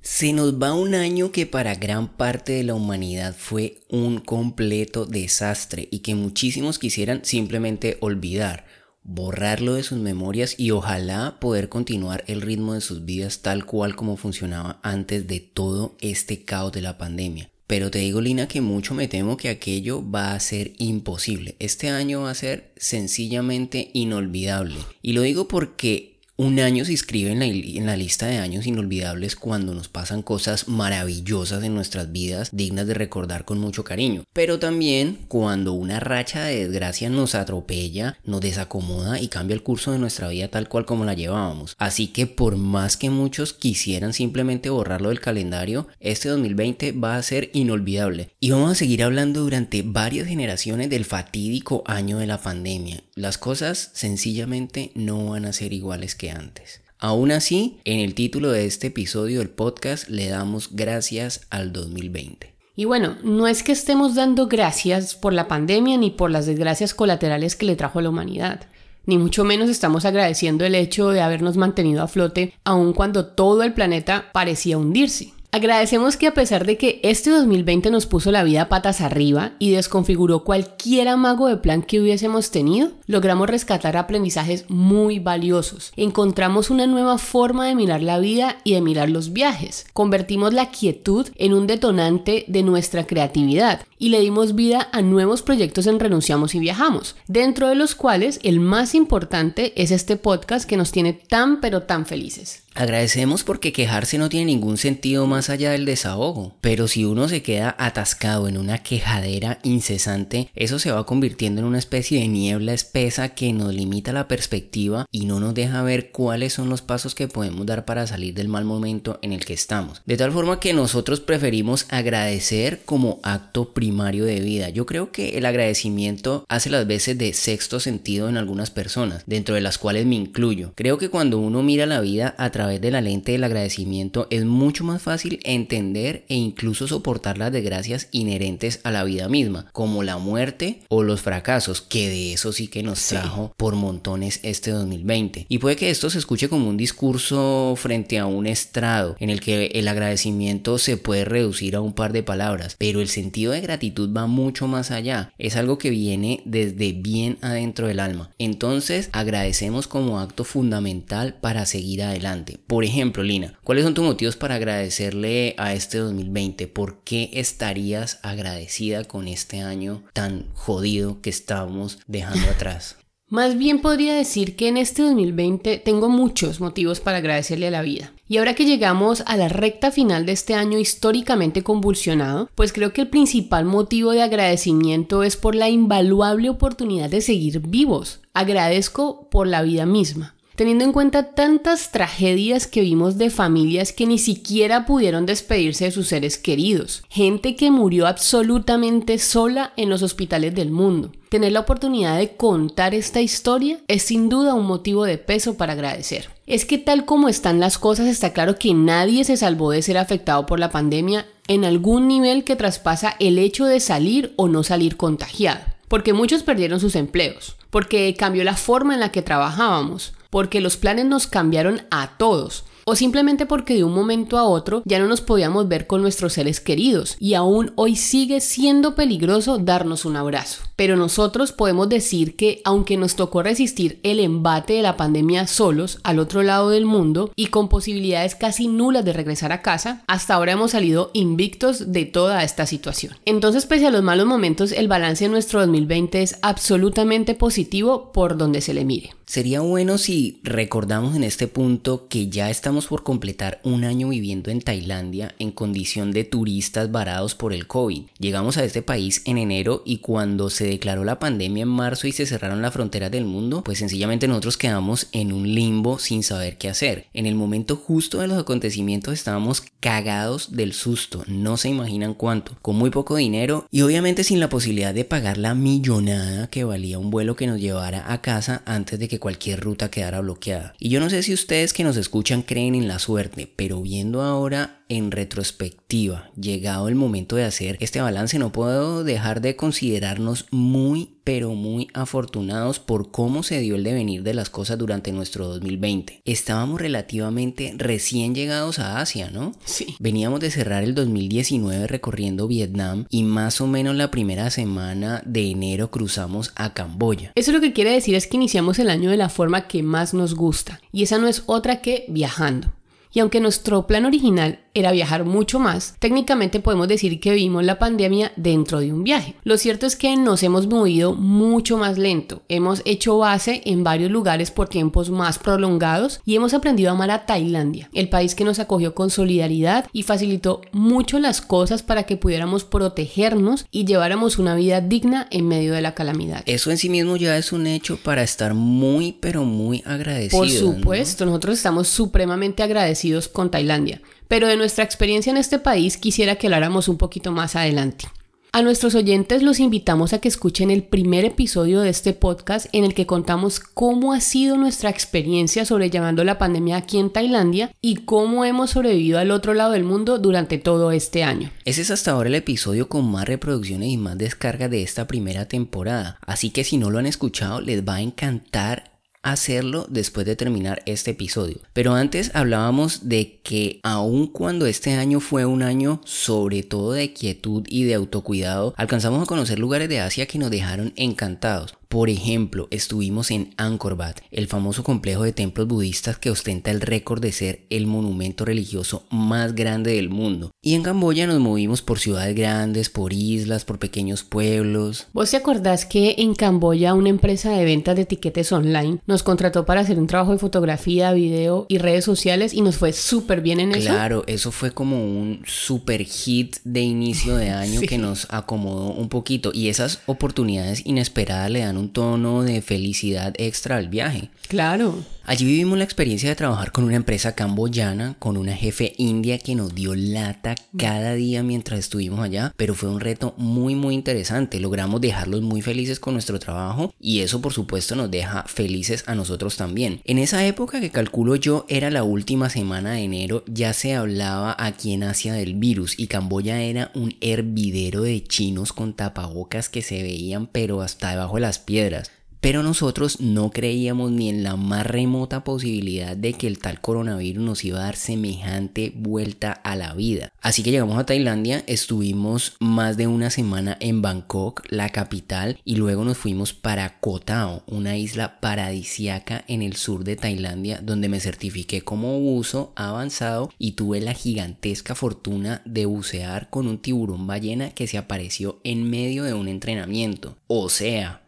Se 0.00 0.32
nos 0.32 0.62
va 0.62 0.74
un 0.74 0.94
año 0.94 1.32
que 1.32 1.44
para 1.44 1.74
gran 1.74 2.06
parte 2.06 2.52
de 2.52 2.62
la 2.62 2.74
humanidad 2.74 3.34
fue 3.36 3.78
un 3.88 4.20
completo 4.20 5.06
desastre 5.06 5.88
y 5.90 5.98
que 5.98 6.14
muchísimos 6.14 6.78
quisieran 6.78 7.24
simplemente 7.24 7.96
olvidar, 7.98 8.64
borrarlo 9.02 9.74
de 9.74 9.82
sus 9.82 9.98
memorias 9.98 10.54
y 10.56 10.70
ojalá 10.70 11.38
poder 11.40 11.68
continuar 11.68 12.22
el 12.28 12.42
ritmo 12.42 12.74
de 12.74 12.80
sus 12.80 13.04
vidas 13.04 13.40
tal 13.42 13.66
cual 13.66 13.96
como 13.96 14.16
funcionaba 14.16 14.78
antes 14.84 15.26
de 15.26 15.40
todo 15.40 15.96
este 16.00 16.44
caos 16.44 16.70
de 16.70 16.82
la 16.82 16.96
pandemia. 16.96 17.50
Pero 17.66 17.90
te 17.90 17.98
digo, 17.98 18.20
Lina, 18.20 18.46
que 18.46 18.60
mucho 18.60 18.94
me 18.94 19.08
temo 19.08 19.36
que 19.36 19.48
aquello 19.48 20.08
va 20.08 20.34
a 20.34 20.40
ser 20.40 20.74
imposible. 20.78 21.56
Este 21.58 21.88
año 21.88 22.22
va 22.22 22.30
a 22.30 22.34
ser 22.34 22.72
sencillamente 22.76 23.90
inolvidable. 23.94 24.76
Y 25.02 25.12
lo 25.12 25.22
digo 25.22 25.48
porque 25.48 26.19
un 26.40 26.58
año 26.58 26.86
se 26.86 26.92
inscribe 26.92 27.32
en 27.32 27.84
la, 27.86 27.96
lista 27.96 28.26
de 28.26 28.38
años 28.38 28.66
inolvidables 28.66 29.36
cuando 29.36 29.74
nos 29.74 29.88
pasan 29.88 30.22
cosas 30.22 30.68
maravillosas 30.68 31.62
en 31.62 31.74
nuestras 31.74 32.12
vidas, 32.12 32.48
dignas 32.50 32.86
de 32.86 32.94
recordar 32.94 33.44
con 33.44 33.58
mucho 33.58 33.84
cariño. 33.84 34.24
Pero 34.32 34.58
también 34.58 35.18
cuando 35.28 35.74
una 35.74 36.00
racha 36.00 36.44
de 36.44 36.60
desgracia 36.60 37.10
nos 37.10 37.34
atropella, 37.34 38.16
nos 38.24 38.40
desacomoda 38.40 39.20
y 39.20 39.28
cambia 39.28 39.52
el 39.52 39.62
curso 39.62 39.92
de 39.92 39.98
nuestra 39.98 40.28
vida 40.28 40.48
tal 40.48 40.66
cual 40.70 40.86
como 40.86 41.04
la 41.04 41.12
llevábamos. 41.12 41.76
Así 41.78 42.06
que 42.06 42.26
por 42.26 42.56
más 42.56 42.96
que 42.96 43.10
muchos 43.10 43.52
quisieran 43.52 44.14
simplemente 44.14 44.70
borrarlo 44.70 45.10
del 45.10 45.20
calendario, 45.20 45.88
este 46.00 46.30
2020 46.30 46.92
va 46.92 47.16
a 47.16 47.22
ser 47.22 47.50
inolvidable. 47.52 48.30
Y 48.40 48.52
vamos 48.52 48.70
a 48.70 48.76
seguir 48.76 49.02
hablando 49.02 49.42
durante 49.42 49.82
varias 49.82 50.26
generaciones 50.26 50.88
del 50.88 51.04
fatídico 51.04 51.82
año 51.84 52.16
de 52.16 52.26
la 52.26 52.40
pandemia. 52.40 53.02
Las 53.20 53.36
cosas 53.36 53.90
sencillamente 53.92 54.92
no 54.94 55.26
van 55.26 55.44
a 55.44 55.52
ser 55.52 55.74
iguales 55.74 56.14
que 56.14 56.30
antes. 56.30 56.80
Aún 56.98 57.32
así, 57.32 57.78
en 57.84 58.00
el 58.00 58.14
título 58.14 58.50
de 58.50 58.64
este 58.64 58.86
episodio 58.86 59.40
del 59.40 59.50
podcast 59.50 60.08
le 60.08 60.30
damos 60.30 60.74
gracias 60.74 61.42
al 61.50 61.70
2020. 61.70 62.54
Y 62.76 62.86
bueno, 62.86 63.18
no 63.22 63.46
es 63.46 63.62
que 63.62 63.72
estemos 63.72 64.14
dando 64.14 64.46
gracias 64.46 65.16
por 65.16 65.34
la 65.34 65.48
pandemia 65.48 65.98
ni 65.98 66.10
por 66.10 66.30
las 66.30 66.46
desgracias 66.46 66.94
colaterales 66.94 67.56
que 67.56 67.66
le 67.66 67.76
trajo 67.76 67.98
a 67.98 68.02
la 68.02 68.08
humanidad. 68.08 68.62
Ni 69.04 69.18
mucho 69.18 69.44
menos 69.44 69.68
estamos 69.68 70.06
agradeciendo 70.06 70.64
el 70.64 70.74
hecho 70.74 71.10
de 71.10 71.20
habernos 71.20 71.58
mantenido 71.58 72.02
a 72.02 72.08
flote 72.08 72.54
aun 72.64 72.94
cuando 72.94 73.26
todo 73.26 73.64
el 73.64 73.74
planeta 73.74 74.30
parecía 74.32 74.78
hundirse. 74.78 75.34
Agradecemos 75.52 76.16
que 76.16 76.28
a 76.28 76.34
pesar 76.34 76.64
de 76.64 76.76
que 76.76 77.00
este 77.02 77.30
2020 77.30 77.90
nos 77.90 78.06
puso 78.06 78.30
la 78.30 78.44
vida 78.44 78.68
patas 78.68 79.00
arriba 79.00 79.52
y 79.58 79.72
desconfiguró 79.72 80.44
cualquier 80.44 81.08
amago 81.08 81.48
de 81.48 81.56
plan 81.56 81.82
que 81.82 82.00
hubiésemos 82.00 82.52
tenido, 82.52 82.90
logramos 83.06 83.50
rescatar 83.50 83.96
aprendizajes 83.96 84.66
muy 84.68 85.18
valiosos. 85.18 85.92
Encontramos 85.96 86.70
una 86.70 86.86
nueva 86.86 87.18
forma 87.18 87.66
de 87.66 87.74
mirar 87.74 88.00
la 88.00 88.20
vida 88.20 88.58
y 88.62 88.74
de 88.74 88.80
mirar 88.80 89.10
los 89.10 89.32
viajes. 89.32 89.86
Convertimos 89.92 90.54
la 90.54 90.70
quietud 90.70 91.26
en 91.34 91.52
un 91.52 91.66
detonante 91.66 92.44
de 92.46 92.62
nuestra 92.62 93.08
creatividad 93.08 93.80
y 94.00 94.08
le 94.08 94.18
dimos 94.18 94.56
vida 94.56 94.88
a 94.90 95.02
nuevos 95.02 95.42
proyectos 95.42 95.86
en 95.86 96.00
Renunciamos 96.00 96.56
y 96.56 96.58
Viajamos, 96.58 97.14
dentro 97.28 97.68
de 97.68 97.76
los 97.76 97.94
cuales 97.94 98.40
el 98.42 98.58
más 98.58 98.96
importante 98.96 99.72
es 99.80 99.92
este 99.92 100.16
podcast 100.16 100.68
que 100.68 100.76
nos 100.76 100.90
tiene 100.90 101.12
tan 101.12 101.60
pero 101.60 101.82
tan 101.82 102.06
felices. 102.06 102.64
Agradecemos 102.74 103.42
porque 103.42 103.72
quejarse 103.72 104.16
no 104.16 104.28
tiene 104.28 104.46
ningún 104.46 104.78
sentido 104.78 105.26
más 105.26 105.50
allá 105.50 105.72
del 105.72 105.84
desahogo, 105.84 106.54
pero 106.60 106.86
si 106.86 107.04
uno 107.04 107.28
se 107.28 107.42
queda 107.42 107.74
atascado 107.78 108.46
en 108.46 108.56
una 108.56 108.78
quejadera 108.78 109.58
incesante, 109.64 110.50
eso 110.54 110.78
se 110.78 110.92
va 110.92 111.04
convirtiendo 111.04 111.60
en 111.60 111.66
una 111.66 111.78
especie 111.78 112.20
de 112.20 112.28
niebla 112.28 112.72
espesa 112.72 113.30
que 113.30 113.52
nos 113.52 113.74
limita 113.74 114.12
la 114.12 114.28
perspectiva 114.28 115.04
y 115.10 115.26
no 115.26 115.40
nos 115.40 115.52
deja 115.52 115.82
ver 115.82 116.12
cuáles 116.12 116.52
son 116.52 116.68
los 116.68 116.80
pasos 116.80 117.16
que 117.16 117.28
podemos 117.28 117.66
dar 117.66 117.84
para 117.84 118.06
salir 118.06 118.34
del 118.34 118.48
mal 118.48 118.64
momento 118.64 119.18
en 119.20 119.32
el 119.32 119.44
que 119.44 119.52
estamos. 119.52 120.00
De 120.06 120.16
tal 120.16 120.30
forma 120.30 120.60
que 120.60 120.72
nosotros 120.72 121.20
preferimos 121.20 121.86
agradecer 121.90 122.82
como 122.84 123.18
acto 123.24 123.74
primario 123.90 124.24
de 124.24 124.38
vida. 124.38 124.68
Yo 124.68 124.86
creo 124.86 125.10
que 125.10 125.30
el 125.30 125.44
agradecimiento 125.44 126.44
hace 126.48 126.70
las 126.70 126.86
veces 126.86 127.18
de 127.18 127.32
sexto 127.32 127.80
sentido 127.80 128.28
en 128.28 128.36
algunas 128.36 128.70
personas, 128.70 129.24
dentro 129.26 129.56
de 129.56 129.60
las 129.60 129.78
cuales 129.78 130.06
me 130.06 130.14
incluyo. 130.14 130.72
Creo 130.76 130.96
que 130.96 131.08
cuando 131.08 131.38
uno 131.38 131.64
mira 131.64 131.86
la 131.86 132.00
vida 132.00 132.36
a 132.38 132.50
través 132.50 132.80
de 132.80 132.92
la 132.92 133.00
lente 133.00 133.32
del 133.32 133.42
agradecimiento 133.42 134.28
es 134.30 134.44
mucho 134.44 134.84
más 134.84 135.02
fácil 135.02 135.40
entender 135.42 136.24
e 136.28 136.36
incluso 136.36 136.86
soportar 136.86 137.36
las 137.36 137.50
desgracias 137.50 138.06
inherentes 138.12 138.78
a 138.84 138.92
la 138.92 139.02
vida 139.02 139.28
misma, 139.28 139.66
como 139.72 140.04
la 140.04 140.18
muerte 140.18 140.82
o 140.88 141.02
los 141.02 141.20
fracasos, 141.20 141.80
que 141.80 142.08
de 142.08 142.32
eso 142.34 142.52
sí 142.52 142.68
que 142.68 142.84
nos 142.84 143.04
trajo 143.08 143.52
por 143.56 143.74
montones 143.74 144.38
este 144.44 144.70
2020. 144.70 145.46
Y 145.48 145.58
puede 145.58 145.74
que 145.74 145.90
esto 145.90 146.10
se 146.10 146.18
escuche 146.18 146.48
como 146.48 146.68
un 146.68 146.76
discurso 146.76 147.74
frente 147.76 148.20
a 148.20 148.26
un 148.26 148.46
estrado 148.46 149.16
en 149.18 149.30
el 149.30 149.40
que 149.40 149.66
el 149.74 149.88
agradecimiento 149.88 150.78
se 150.78 150.96
puede 150.96 151.24
reducir 151.24 151.74
a 151.74 151.80
un 151.80 151.92
par 151.92 152.12
de 152.12 152.22
palabras, 152.22 152.76
pero 152.78 153.00
el 153.00 153.08
sentido 153.08 153.50
de 153.50 153.60
gratitud 153.60 153.79
gratitud 153.80 154.14
va 154.14 154.26
mucho 154.26 154.66
más 154.66 154.90
allá, 154.90 155.32
es 155.38 155.56
algo 155.56 155.78
que 155.78 155.88
viene 155.88 156.42
desde 156.44 156.92
bien 156.92 157.38
adentro 157.40 157.88
del 157.88 157.98
alma. 157.98 158.30
Entonces 158.38 159.08
agradecemos 159.12 159.86
como 159.86 160.20
acto 160.20 160.44
fundamental 160.44 161.38
para 161.40 161.64
seguir 161.64 162.02
adelante. 162.02 162.58
Por 162.66 162.84
ejemplo, 162.84 163.22
Lina, 163.22 163.58
¿cuáles 163.64 163.84
son 163.84 163.94
tus 163.94 164.04
motivos 164.04 164.36
para 164.36 164.56
agradecerle 164.56 165.54
a 165.56 165.72
este 165.72 165.96
2020? 165.96 166.66
¿Por 166.66 166.98
qué 167.04 167.30
estarías 167.32 168.20
agradecida 168.22 169.04
con 169.04 169.28
este 169.28 169.62
año 169.62 170.02
tan 170.12 170.44
jodido 170.52 171.22
que 171.22 171.30
estamos 171.30 172.00
dejando 172.06 172.50
atrás? 172.50 172.99
Más 173.30 173.56
bien 173.56 173.80
podría 173.80 174.14
decir 174.14 174.56
que 174.56 174.66
en 174.66 174.76
este 174.76 175.02
2020 175.02 175.78
tengo 175.78 176.08
muchos 176.08 176.60
motivos 176.60 176.98
para 176.98 177.18
agradecerle 177.18 177.68
a 177.68 177.70
la 177.70 177.80
vida. 177.80 178.12
Y 178.26 178.38
ahora 178.38 178.54
que 178.54 178.64
llegamos 178.64 179.22
a 179.24 179.36
la 179.36 179.48
recta 179.48 179.92
final 179.92 180.26
de 180.26 180.32
este 180.32 180.54
año 180.54 180.80
históricamente 180.80 181.62
convulsionado, 181.62 182.50
pues 182.56 182.72
creo 182.72 182.92
que 182.92 183.02
el 183.02 183.08
principal 183.08 183.66
motivo 183.66 184.10
de 184.10 184.22
agradecimiento 184.22 185.22
es 185.22 185.36
por 185.36 185.54
la 185.54 185.68
invaluable 185.68 186.50
oportunidad 186.50 187.08
de 187.08 187.20
seguir 187.20 187.60
vivos. 187.60 188.20
Agradezco 188.34 189.28
por 189.30 189.46
la 189.46 189.62
vida 189.62 189.86
misma 189.86 190.34
teniendo 190.60 190.84
en 190.84 190.92
cuenta 190.92 191.30
tantas 191.30 191.90
tragedias 191.90 192.66
que 192.66 192.82
vimos 192.82 193.16
de 193.16 193.30
familias 193.30 193.94
que 193.94 194.04
ni 194.04 194.18
siquiera 194.18 194.84
pudieron 194.84 195.24
despedirse 195.24 195.86
de 195.86 195.90
sus 195.90 196.08
seres 196.08 196.36
queridos, 196.36 197.02
gente 197.08 197.56
que 197.56 197.70
murió 197.70 198.06
absolutamente 198.06 199.16
sola 199.16 199.72
en 199.78 199.88
los 199.88 200.02
hospitales 200.02 200.54
del 200.54 200.70
mundo. 200.70 201.12
Tener 201.30 201.52
la 201.52 201.60
oportunidad 201.60 202.18
de 202.18 202.36
contar 202.36 202.94
esta 202.94 203.22
historia 203.22 203.78
es 203.88 204.02
sin 204.02 204.28
duda 204.28 204.52
un 204.52 204.66
motivo 204.66 205.06
de 205.06 205.16
peso 205.16 205.56
para 205.56 205.72
agradecer. 205.72 206.28
Es 206.46 206.66
que 206.66 206.76
tal 206.76 207.06
como 207.06 207.30
están 207.30 207.58
las 207.58 207.78
cosas 207.78 208.06
está 208.06 208.34
claro 208.34 208.56
que 208.56 208.74
nadie 208.74 209.24
se 209.24 209.38
salvó 209.38 209.70
de 209.70 209.80
ser 209.80 209.96
afectado 209.96 210.44
por 210.44 210.60
la 210.60 210.70
pandemia 210.70 211.24
en 211.48 211.64
algún 211.64 212.06
nivel 212.06 212.44
que 212.44 212.54
traspasa 212.54 213.16
el 213.18 213.38
hecho 213.38 213.64
de 213.64 213.80
salir 213.80 214.34
o 214.36 214.46
no 214.46 214.62
salir 214.62 214.98
contagiado, 214.98 215.62
porque 215.88 216.12
muchos 216.12 216.42
perdieron 216.42 216.80
sus 216.80 216.96
empleos, 216.96 217.56
porque 217.70 218.14
cambió 218.14 218.44
la 218.44 218.56
forma 218.56 218.92
en 218.92 219.00
la 219.00 219.10
que 219.10 219.22
trabajábamos, 219.22 220.12
porque 220.30 220.60
los 220.60 220.76
planes 220.76 221.04
nos 221.04 221.26
cambiaron 221.26 221.82
a 221.90 222.16
todos 222.16 222.64
o 222.86 222.96
simplemente 222.96 223.46
porque 223.46 223.74
de 223.74 223.84
un 223.84 223.94
momento 223.94 224.38
a 224.38 224.44
otro 224.44 224.82
ya 224.84 224.98
no 224.98 225.06
nos 225.06 225.20
podíamos 225.20 225.68
ver 225.68 225.86
con 225.86 226.02
nuestros 226.02 226.32
seres 226.32 226.60
queridos 226.60 227.16
y 227.20 227.34
aún 227.34 227.72
hoy 227.76 227.96
sigue 227.96 228.40
siendo 228.40 228.94
peligroso 228.94 229.58
darnos 229.58 230.04
un 230.04 230.16
abrazo. 230.16 230.62
Pero 230.80 230.96
nosotros 230.96 231.52
podemos 231.52 231.90
decir 231.90 232.36
que 232.36 232.62
aunque 232.64 232.96
nos 232.96 233.14
tocó 233.14 233.42
resistir 233.42 234.00
el 234.02 234.18
embate 234.18 234.72
de 234.72 234.80
la 234.80 234.96
pandemia 234.96 235.46
solos 235.46 235.98
al 236.04 236.18
otro 236.18 236.42
lado 236.42 236.70
del 236.70 236.86
mundo 236.86 237.32
y 237.36 237.48
con 237.48 237.68
posibilidades 237.68 238.34
casi 238.34 238.66
nulas 238.66 239.04
de 239.04 239.12
regresar 239.12 239.52
a 239.52 239.60
casa, 239.60 240.02
hasta 240.06 240.32
ahora 240.32 240.52
hemos 240.52 240.70
salido 240.70 241.10
invictos 241.12 241.92
de 241.92 242.06
toda 242.06 242.42
esta 242.44 242.64
situación. 242.64 243.14
Entonces, 243.26 243.66
pese 243.66 243.88
a 243.88 243.90
los 243.90 244.02
malos 244.02 244.26
momentos, 244.26 244.72
el 244.72 244.88
balance 244.88 245.26
de 245.26 245.28
nuestro 245.28 245.60
2020 245.60 246.22
es 246.22 246.38
absolutamente 246.40 247.34
positivo 247.34 248.10
por 248.10 248.38
donde 248.38 248.62
se 248.62 248.72
le 248.72 248.86
mire. 248.86 249.10
Sería 249.30 249.60
bueno 249.60 249.96
si 249.96 250.40
recordamos 250.42 251.14
en 251.14 251.22
este 251.22 251.46
punto 251.46 252.08
que 252.08 252.28
ya 252.28 252.50
estamos 252.50 252.88
por 252.88 253.04
completar 253.04 253.60
un 253.62 253.84
año 253.84 254.08
viviendo 254.08 254.50
en 254.50 254.60
Tailandia 254.60 255.36
en 255.38 255.52
condición 255.52 256.10
de 256.10 256.24
turistas 256.24 256.90
varados 256.90 257.36
por 257.36 257.52
el 257.52 257.68
COVID. 257.68 258.06
Llegamos 258.18 258.56
a 258.56 258.64
este 258.64 258.82
país 258.82 259.22
en 259.26 259.38
enero 259.38 259.82
y 259.84 259.98
cuando 259.98 260.50
se 260.50 260.69
declaró 260.70 261.04
la 261.04 261.18
pandemia 261.18 261.62
en 261.62 261.68
marzo 261.68 262.06
y 262.06 262.12
se 262.12 262.26
cerraron 262.26 262.62
las 262.62 262.72
fronteras 262.72 263.10
del 263.10 263.24
mundo, 263.24 263.62
pues 263.64 263.78
sencillamente 263.78 264.28
nosotros 264.28 264.56
quedamos 264.56 265.08
en 265.12 265.32
un 265.32 265.54
limbo 265.54 265.98
sin 265.98 266.22
saber 266.22 266.56
qué 266.58 266.68
hacer. 266.68 267.06
En 267.12 267.26
el 267.26 267.34
momento 267.34 267.76
justo 267.76 268.18
de 268.18 268.28
los 268.28 268.38
acontecimientos 268.38 269.14
estábamos 269.14 269.62
cagados 269.80 270.56
del 270.56 270.72
susto, 270.72 271.24
no 271.26 271.56
se 271.56 271.68
imaginan 271.68 272.14
cuánto, 272.14 272.56
con 272.62 272.76
muy 272.76 272.90
poco 272.90 273.16
dinero 273.16 273.66
y 273.70 273.82
obviamente 273.82 274.24
sin 274.24 274.40
la 274.40 274.48
posibilidad 274.48 274.94
de 274.94 275.04
pagar 275.04 275.38
la 275.38 275.54
millonada 275.54 276.48
que 276.48 276.64
valía 276.64 276.98
un 276.98 277.10
vuelo 277.10 277.36
que 277.36 277.46
nos 277.46 277.60
llevara 277.60 278.12
a 278.12 278.20
casa 278.22 278.62
antes 278.66 278.98
de 278.98 279.08
que 279.08 279.18
cualquier 279.18 279.60
ruta 279.60 279.90
quedara 279.90 280.20
bloqueada. 280.20 280.74
Y 280.78 280.88
yo 280.88 281.00
no 281.00 281.10
sé 281.10 281.22
si 281.22 281.32
ustedes 281.32 281.72
que 281.72 281.84
nos 281.84 281.96
escuchan 281.96 282.42
creen 282.42 282.74
en 282.74 282.88
la 282.88 282.98
suerte, 282.98 283.50
pero 283.54 283.80
viendo 283.82 284.22
ahora 284.22 284.79
en 284.90 285.12
retrospectiva, 285.12 286.30
llegado 286.38 286.88
el 286.88 286.96
momento 286.96 287.36
de 287.36 287.44
hacer 287.44 287.76
este 287.80 288.00
balance, 288.00 288.38
no 288.40 288.50
puedo 288.50 289.04
dejar 289.04 289.40
de 289.40 289.54
considerarnos 289.54 290.46
muy, 290.50 291.14
pero 291.22 291.54
muy 291.54 291.86
afortunados 291.94 292.80
por 292.80 293.12
cómo 293.12 293.44
se 293.44 293.60
dio 293.60 293.76
el 293.76 293.84
devenir 293.84 294.24
de 294.24 294.34
las 294.34 294.50
cosas 294.50 294.78
durante 294.78 295.12
nuestro 295.12 295.46
2020. 295.46 296.22
Estábamos 296.24 296.80
relativamente 296.80 297.72
recién 297.78 298.34
llegados 298.34 298.80
a 298.80 299.00
Asia, 299.00 299.30
¿no? 299.30 299.52
Sí. 299.64 299.94
Veníamos 300.00 300.40
de 300.40 300.50
cerrar 300.50 300.82
el 300.82 300.96
2019 300.96 301.86
recorriendo 301.86 302.48
Vietnam 302.48 303.06
y 303.10 303.22
más 303.22 303.60
o 303.60 303.68
menos 303.68 303.94
la 303.94 304.10
primera 304.10 304.50
semana 304.50 305.22
de 305.24 305.52
enero 305.52 305.92
cruzamos 305.92 306.52
a 306.56 306.74
Camboya. 306.74 307.30
Eso 307.36 307.52
lo 307.52 307.60
que 307.60 307.72
quiere 307.72 307.92
decir 307.92 308.16
es 308.16 308.26
que 308.26 308.36
iniciamos 308.36 308.80
el 308.80 308.90
año 308.90 309.10
de 309.10 309.16
la 309.16 309.28
forma 309.28 309.68
que 309.68 309.84
más 309.84 310.14
nos 310.14 310.34
gusta, 310.34 310.80
y 310.90 311.04
esa 311.04 311.18
no 311.18 311.28
es 311.28 311.44
otra 311.46 311.80
que 311.80 312.06
viajando. 312.08 312.72
Y 313.12 313.20
aunque 313.20 313.40
nuestro 313.40 313.86
plan 313.86 314.04
original 314.04 314.60
era 314.74 314.92
viajar 314.92 315.24
mucho 315.24 315.58
más, 315.58 315.96
técnicamente 315.98 316.60
podemos 316.60 316.88
decir 316.88 317.20
que 317.20 317.32
vivimos 317.32 317.64
la 317.64 317.78
pandemia 317.78 318.32
dentro 318.36 318.80
de 318.80 318.92
un 318.92 319.04
viaje. 319.04 319.34
Lo 319.44 319.56
cierto 319.56 319.86
es 319.86 319.96
que 319.96 320.16
nos 320.16 320.42
hemos 320.42 320.66
movido 320.66 321.14
mucho 321.14 321.76
más 321.76 321.98
lento, 321.98 322.42
hemos 322.48 322.82
hecho 322.84 323.18
base 323.18 323.62
en 323.64 323.84
varios 323.84 324.10
lugares 324.10 324.50
por 324.50 324.68
tiempos 324.68 325.10
más 325.10 325.38
prolongados 325.38 326.20
y 326.24 326.36
hemos 326.36 326.54
aprendido 326.54 326.90
a 326.90 326.94
amar 326.94 327.10
a 327.10 327.26
Tailandia, 327.26 327.90
el 327.92 328.08
país 328.08 328.34
que 328.34 328.44
nos 328.44 328.58
acogió 328.58 328.94
con 328.94 329.10
solidaridad 329.10 329.86
y 329.92 330.04
facilitó 330.04 330.60
mucho 330.72 331.18
las 331.18 331.40
cosas 331.40 331.82
para 331.82 332.04
que 332.04 332.16
pudiéramos 332.16 332.64
protegernos 332.64 333.66
y 333.70 333.84
lleváramos 333.84 334.38
una 334.38 334.54
vida 334.54 334.80
digna 334.80 335.26
en 335.30 335.48
medio 335.48 335.72
de 335.72 335.82
la 335.82 335.94
calamidad. 335.94 336.42
Eso 336.46 336.70
en 336.70 336.78
sí 336.78 336.88
mismo 336.88 337.16
ya 337.16 337.36
es 337.36 337.52
un 337.52 337.66
hecho 337.66 337.98
para 338.02 338.22
estar 338.22 338.54
muy 338.54 339.12
pero 339.20 339.44
muy 339.44 339.82
agradecidos. 339.84 340.40
Por 340.40 340.48
supuesto, 340.48 341.26
nosotros 341.26 341.56
estamos 341.56 341.88
supremamente 341.88 342.62
agradecidos 342.62 343.28
con 343.28 343.50
Tailandia 343.50 344.00
pero 344.30 344.46
de 344.46 344.56
nuestra 344.56 344.84
experiencia 344.84 345.32
en 345.32 345.36
este 345.36 345.58
país 345.58 345.96
quisiera 345.96 346.36
que 346.36 346.46
habláramos 346.46 346.86
un 346.86 346.96
poquito 346.96 347.32
más 347.32 347.56
adelante. 347.56 348.06
A 348.52 348.62
nuestros 348.62 348.94
oyentes 348.94 349.42
los 349.42 349.58
invitamos 349.58 350.12
a 350.12 350.20
que 350.20 350.28
escuchen 350.28 350.70
el 350.70 350.84
primer 350.84 351.24
episodio 351.24 351.80
de 351.80 351.90
este 351.90 352.12
podcast 352.12 352.66
en 352.72 352.84
el 352.84 352.94
que 352.94 353.06
contamos 353.06 353.58
cómo 353.58 354.12
ha 354.12 354.20
sido 354.20 354.56
nuestra 354.56 354.88
experiencia 354.88 355.64
sobrellevando 355.64 356.22
la 356.22 356.38
pandemia 356.38 356.76
aquí 356.76 356.98
en 356.98 357.10
Tailandia 357.10 357.72
y 357.80 357.96
cómo 358.04 358.44
hemos 358.44 358.70
sobrevivido 358.70 359.18
al 359.18 359.32
otro 359.32 359.52
lado 359.52 359.72
del 359.72 359.84
mundo 359.84 360.18
durante 360.18 360.58
todo 360.58 360.92
este 360.92 361.24
año. 361.24 361.50
Ese 361.64 361.82
es 361.82 361.90
hasta 361.90 362.12
ahora 362.12 362.28
el 362.28 362.34
episodio 362.36 362.88
con 362.88 363.10
más 363.10 363.26
reproducciones 363.26 363.88
y 363.88 363.96
más 363.96 364.16
descargas 364.16 364.70
de 364.70 364.82
esta 364.82 365.08
primera 365.08 365.46
temporada, 365.46 366.18
así 366.24 366.50
que 366.50 366.62
si 366.62 366.76
no 366.76 366.90
lo 366.90 367.00
han 367.00 367.06
escuchado 367.06 367.60
les 367.60 367.84
va 367.84 367.96
a 367.96 368.00
encantar 368.00 368.89
hacerlo 369.22 369.86
después 369.88 370.26
de 370.26 370.36
terminar 370.36 370.82
este 370.86 371.12
episodio. 371.12 371.58
Pero 371.72 371.94
antes 371.94 372.30
hablábamos 372.34 373.08
de 373.08 373.40
que 373.42 373.80
aun 373.82 374.26
cuando 374.26 374.66
este 374.66 374.92
año 374.92 375.20
fue 375.20 375.44
un 375.44 375.62
año 375.62 376.00
sobre 376.04 376.62
todo 376.62 376.92
de 376.92 377.12
quietud 377.12 377.64
y 377.68 377.84
de 377.84 377.94
autocuidado, 377.94 378.74
alcanzamos 378.76 379.22
a 379.22 379.26
conocer 379.26 379.58
lugares 379.58 379.88
de 379.88 380.00
Asia 380.00 380.26
que 380.26 380.38
nos 380.38 380.50
dejaron 380.50 380.92
encantados. 380.96 381.79
Por 381.90 382.08
ejemplo, 382.08 382.68
estuvimos 382.70 383.32
en 383.32 383.52
Angkor 383.56 383.94
Wat, 383.94 384.18
el 384.30 384.46
famoso 384.46 384.84
complejo 384.84 385.24
de 385.24 385.32
templos 385.32 385.66
budistas 385.66 386.18
que 386.18 386.30
ostenta 386.30 386.70
el 386.70 386.80
récord 386.80 387.20
de 387.20 387.32
ser 387.32 387.66
el 387.68 387.88
monumento 387.88 388.44
religioso 388.44 389.08
más 389.10 389.56
grande 389.56 389.96
del 389.96 390.08
mundo. 390.08 390.52
Y 390.62 390.76
en 390.76 390.84
Camboya 390.84 391.26
nos 391.26 391.40
movimos 391.40 391.82
por 391.82 391.98
ciudades 391.98 392.36
grandes, 392.36 392.90
por 392.90 393.12
islas, 393.12 393.64
por 393.64 393.80
pequeños 393.80 394.22
pueblos. 394.22 395.08
¿Vos 395.12 395.32
te 395.32 395.36
acordás 395.36 395.84
que 395.84 396.14
en 396.18 396.36
Camboya 396.36 396.94
una 396.94 397.08
empresa 397.08 397.50
de 397.50 397.64
ventas 397.64 397.96
de 397.96 398.02
etiquetes 398.02 398.52
online 398.52 398.98
nos 399.06 399.24
contrató 399.24 399.66
para 399.66 399.80
hacer 399.80 399.98
un 399.98 400.06
trabajo 400.06 400.30
de 400.30 400.38
fotografía, 400.38 401.12
video 401.12 401.66
y 401.68 401.78
redes 401.78 402.04
sociales 402.04 402.54
y 402.54 402.60
nos 402.60 402.76
fue 402.76 402.92
súper 402.92 403.40
bien 403.40 403.58
en 403.58 403.72
eso? 403.72 403.88
Claro, 403.88 404.22
eso 404.28 404.52
fue 404.52 404.70
como 404.70 405.04
un 405.04 405.42
super 405.44 406.04
hit 406.04 406.58
de 406.62 406.82
inicio 406.82 407.34
de 407.34 407.50
año 407.50 407.80
que 407.80 407.98
nos 407.98 408.28
acomodó 408.30 408.92
un 408.92 409.08
poquito 409.08 409.50
y 409.52 409.70
esas 409.70 410.02
oportunidades 410.06 410.86
inesperadas 410.86 411.50
le 411.50 411.58
dan 411.58 411.79
un 411.80 411.88
tono 411.88 412.42
de 412.42 412.62
felicidad 412.62 413.34
extra 413.38 413.76
al 413.76 413.88
viaje. 413.88 414.30
Claro. 414.48 414.94
Allí 415.24 415.44
vivimos 415.44 415.78
la 415.78 415.84
experiencia 415.84 416.28
de 416.28 416.34
trabajar 416.34 416.72
con 416.72 416.84
una 416.84 416.96
empresa 416.96 417.34
camboyana, 417.34 418.16
con 418.18 418.36
una 418.36 418.54
jefe 418.54 418.94
india 418.96 419.38
que 419.38 419.54
nos 419.54 419.74
dio 419.74 419.94
lata 419.94 420.54
cada 420.76 421.14
día 421.14 421.42
mientras 421.42 421.78
estuvimos 421.78 422.20
allá, 422.20 422.52
pero 422.56 422.74
fue 422.74 422.88
un 422.88 423.00
reto 423.00 423.34
muy 423.36 423.74
muy 423.74 423.94
interesante. 423.94 424.58
Logramos 424.58 425.00
dejarlos 425.00 425.42
muy 425.42 425.62
felices 425.62 426.00
con 426.00 426.14
nuestro 426.14 426.38
trabajo 426.38 426.94
y 426.98 427.20
eso 427.20 427.40
por 427.40 427.52
supuesto 427.52 427.94
nos 427.94 428.10
deja 428.10 428.44
felices 428.44 429.04
a 429.06 429.14
nosotros 429.14 429.56
también. 429.56 430.00
En 430.04 430.18
esa 430.18 430.44
época 430.46 430.80
que 430.80 430.90
calculo 430.90 431.36
yo 431.36 431.66
era 431.68 431.90
la 431.90 432.02
última 432.02 432.50
semana 432.50 432.92
de 432.92 433.04
enero, 433.04 433.44
ya 433.46 433.72
se 433.72 433.94
hablaba 433.94 434.56
aquí 434.58 434.94
en 434.94 435.04
Asia 435.04 435.34
del 435.34 435.54
virus 435.54 435.98
y 435.98 436.06
Camboya 436.06 436.60
era 436.62 436.90
un 436.94 437.14
hervidero 437.20 438.02
de 438.02 438.24
chinos 438.24 438.72
con 438.72 438.94
tapabocas 438.94 439.68
que 439.68 439.82
se 439.82 440.02
veían 440.02 440.46
pero 440.46 440.80
hasta 440.80 441.10
debajo 441.10 441.36
de 441.36 441.42
las 441.42 441.58
piedras. 441.58 442.10
Pero 442.40 442.62
nosotros 442.62 443.20
no 443.20 443.50
creíamos 443.50 444.10
ni 444.12 444.30
en 444.30 444.42
la 444.42 444.56
más 444.56 444.86
remota 444.86 445.44
posibilidad 445.44 446.16
de 446.16 446.32
que 446.32 446.46
el 446.46 446.58
tal 446.58 446.80
coronavirus 446.80 447.44
nos 447.44 447.64
iba 447.64 447.80
a 447.80 447.82
dar 447.82 447.96
semejante 447.96 448.92
vuelta 448.96 449.52
a 449.52 449.76
la 449.76 449.92
vida. 449.92 450.32
Así 450.40 450.62
que 450.62 450.70
llegamos 450.70 450.98
a 450.98 451.04
Tailandia, 451.04 451.62
estuvimos 451.66 452.56
más 452.58 452.96
de 452.96 453.06
una 453.06 453.28
semana 453.28 453.76
en 453.78 454.00
Bangkok, 454.00 454.62
la 454.70 454.88
capital, 454.88 455.58
y 455.64 455.76
luego 455.76 456.04
nos 456.04 456.16
fuimos 456.16 456.54
para 456.54 456.98
Koh 457.00 457.20
Tao, 457.20 457.62
una 457.66 457.98
isla 457.98 458.40
paradisiaca 458.40 459.44
en 459.46 459.60
el 459.60 459.76
sur 459.76 460.04
de 460.04 460.16
Tailandia, 460.16 460.80
donde 460.82 461.10
me 461.10 461.20
certifiqué 461.20 461.82
como 461.82 462.18
buzo 462.20 462.72
avanzado 462.74 463.50
y 463.58 463.72
tuve 463.72 464.00
la 464.00 464.14
gigantesca 464.14 464.94
fortuna 464.94 465.60
de 465.66 465.84
bucear 465.84 466.48
con 466.48 466.68
un 466.68 466.78
tiburón 466.78 467.26
ballena 467.26 467.70
que 467.72 467.86
se 467.86 467.98
apareció 467.98 468.60
en 468.64 468.88
medio 468.88 469.24
de 469.24 469.34
un 469.34 469.48
entrenamiento. 469.48 470.38
O 470.46 470.70
sea, 470.70 471.19